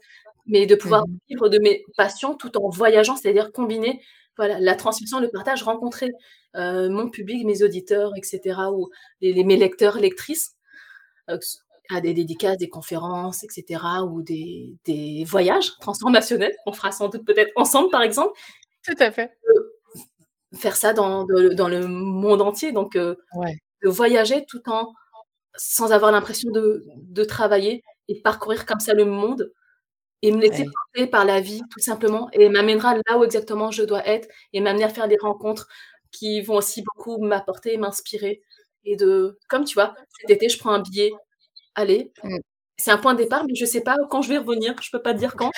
[0.47, 1.17] Mais de Mmh pouvoir mh.
[1.29, 4.01] vivre de mes passions tout en voyageant, c'est-à-dire combiner,
[4.37, 6.11] voilà, la transmission, le partage, rencontrer,
[6.57, 8.89] heu, mon public, mes auditeurs et cetera ou
[9.21, 10.55] les les mes lecteurs, lectrices,
[11.29, 11.57] ce
[11.91, 17.09] à des dédicaces, des conférences et cetera ou des des voyages transformationnels qu'on fera sans
[17.09, 18.33] doute peut-être ensemble, par exemple.
[18.83, 19.37] Tout à fait.
[20.55, 23.57] Faire ça dans de dans le monde entier donc Ouais.
[23.83, 24.93] de voyager tout en
[25.57, 29.51] sans avoir l'impression de de travailler et de parcourir comme ça le monde
[30.23, 33.83] et me laisser porter par la vie tout simplement et m'amènera là où exactement je
[33.83, 35.67] dois être et m'amener à faire des rencontres
[36.11, 38.41] qui vont aussi beaucoup m'apporter et m'inspirer
[38.85, 41.11] et de comme tu vois, cet été, je prends un billet
[41.75, 42.37] aller, Mmh.
[42.77, 45.01] c'est un point de départ mais je sais pas quand je vais revenir, je peux
[45.03, 45.51] pas te dire quand,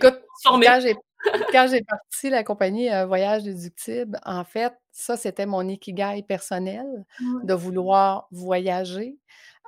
[0.00, 0.66] transformée.
[0.66, 0.96] quand j'ai
[1.52, 6.86] quand j'ai parti la compagnie, heu, Voyages Déductibles, en fait, ça, c'était mon ikigai personnel,
[7.42, 9.18] de vouloir voyager,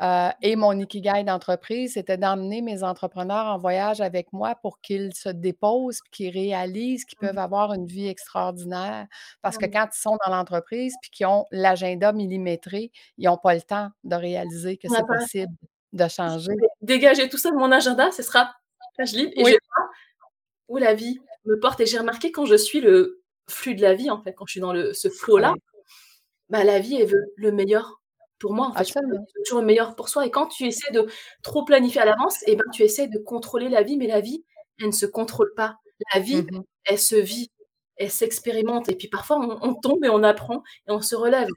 [0.02, 5.14] heu et mon ikigai d'entreprise, c'était d'emmener mes entrepreneurs en voyage avec moi pour qu'ils
[5.14, 7.38] se déposent puis qu'ils réalisent qu'ils peuvent Mmh.
[7.38, 9.06] avoir une vie extraordinaire.
[9.42, 13.54] Parce que quand ils sont dans l'entreprise puis qu'ils ont l'agenda millimétré, ils ont pas
[13.54, 15.54] le temps de réaliser que On n'a c'est pas possible
[15.92, 16.56] de je changer.
[16.60, 18.54] vais dégager tout ça de mon agenda, ce sera
[18.96, 19.54] page libre et je Oui.
[19.54, 19.88] vais voir
[20.68, 23.94] où la vie me porte et j'ai remarqué quand je suis le flux de la
[23.94, 25.60] vie, en fait, quand je suis dans le ce flow-là, Ouais.
[26.50, 28.00] bah, la vie, elle veut le meilleur
[28.38, 28.94] pour moi, en fait.
[29.10, 31.06] Veut toujours le meilleur pour soi et quand tu essaies de
[31.42, 34.44] trop planifier à l'avance et ben, tu essaies de contrôler la vie, mais la vie,
[34.80, 35.78] elle ne se contrôle pas.
[36.14, 36.62] La vie, Mmh mh.
[36.84, 37.50] elle se vit,
[37.96, 41.48] elle s'expérimente et puis parfois on on tombe et on apprend et on se relève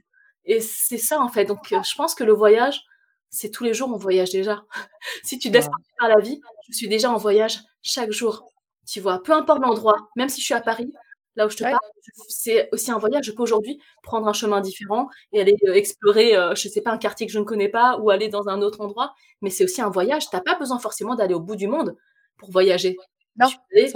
[0.44, 2.82] et c'est ça, en fait, donc heu, je pense que le voyage,
[3.30, 4.64] c'est tous les jours, on voyage déjà.
[5.24, 5.70] Si tu laisses Wow.
[5.70, 8.46] porter par la vie, je suis déjà en voyage chaque jour,
[8.86, 9.22] tu vois?
[9.22, 10.92] Peu importe l'endroit, même si je suis à Paris,
[11.36, 11.70] là où je te Ouais.
[11.70, 11.80] parle,
[12.28, 13.24] c'est aussi un voyage.
[13.26, 16.92] Je peux aujourd'hui prendre un chemin différent et aller, heu, explorer, heu, je sais pas,
[16.92, 19.64] un quartier que je ne connais pas ou aller dans un autre endroit, mais c'est
[19.64, 20.30] aussi un voyage.
[20.30, 21.96] Tu as pas besoin forcément d'aller au bout du monde
[22.38, 22.96] pour voyager.
[23.38, 23.92] Non, Tu peux aller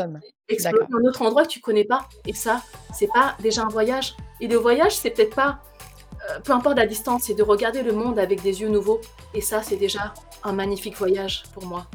[0.49, 2.63] explorer un autre endroit que tu connais pas et ça,
[2.93, 5.61] c'est pas déjà un voyage et le voyage, c'est peut-être pas,
[6.29, 9.01] heu, peu importe la distance, c'est de regarder le monde avec des yeux nouveaux
[9.33, 10.13] et ça, c'est déjà
[10.43, 11.87] un magnifique voyage pour moi.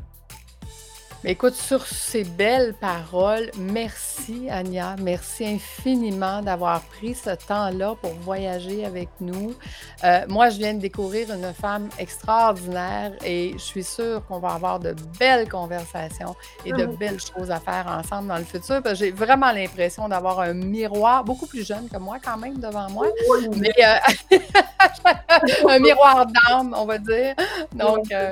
[1.25, 8.11] Mais écoute, sur ces belles paroles, merci Ania, merci infiniment d'avoir pris ce temps-là pour
[8.21, 9.55] voyager avec nous.
[10.03, 14.49] Heu, moi, je viens de découvrir une femme extraordinaire et je suis sûre qu'on va
[14.49, 16.95] avoir de belles conversations et Ah de oui.
[16.95, 20.53] belles choses à faire ensemble dans le futur parce que j'ai vraiment l'impression d'avoir un
[20.53, 23.07] miroir, beaucoup plus jeune que moi quand même devant moi,
[23.55, 24.37] mais heu,
[25.69, 27.33] un miroir d'âme, on va dire.
[27.73, 28.31] Donc heu,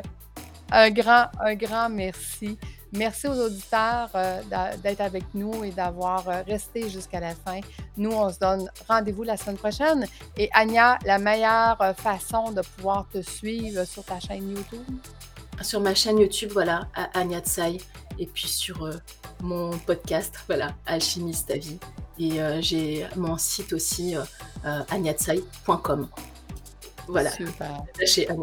[0.71, 2.55] un grand un grand merci.
[2.95, 4.09] Merci aux auditeurs,
[4.49, 7.59] d'a d'être avec nous et d'avoir, heu, resté jusqu'à la fin.
[7.97, 10.05] Nous, on se donne rendez-vous la semaine prochaine
[10.37, 14.85] et Ania, la meilleure, heu, façon de pouvoir te suivre sur ta chaîne YouTube?
[15.61, 17.77] Sur ma chaîne YouTube, voilà, A Ania Tsai
[18.19, 18.89] et puis sur,
[19.41, 21.79] mon podcast, voilà, Alchimiste vie
[22.17, 24.15] et j'ai mon site aussi,
[24.63, 26.07] aniatsai.com.
[27.07, 27.29] Voilà.
[28.29, 28.33] À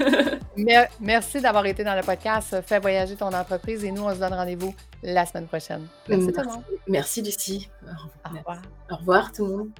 [0.56, 4.18] Mer- Merci d'avoir été dans le podcast Fais voyager ton entreprise et nous, on se
[4.20, 5.86] donne rendez-vous la semaine prochaine.
[6.08, 6.62] Merci, tout le monde.
[6.86, 7.70] Merci Lucie.
[7.84, 8.62] Au revoir.
[8.90, 9.70] Au revoir tout le monde.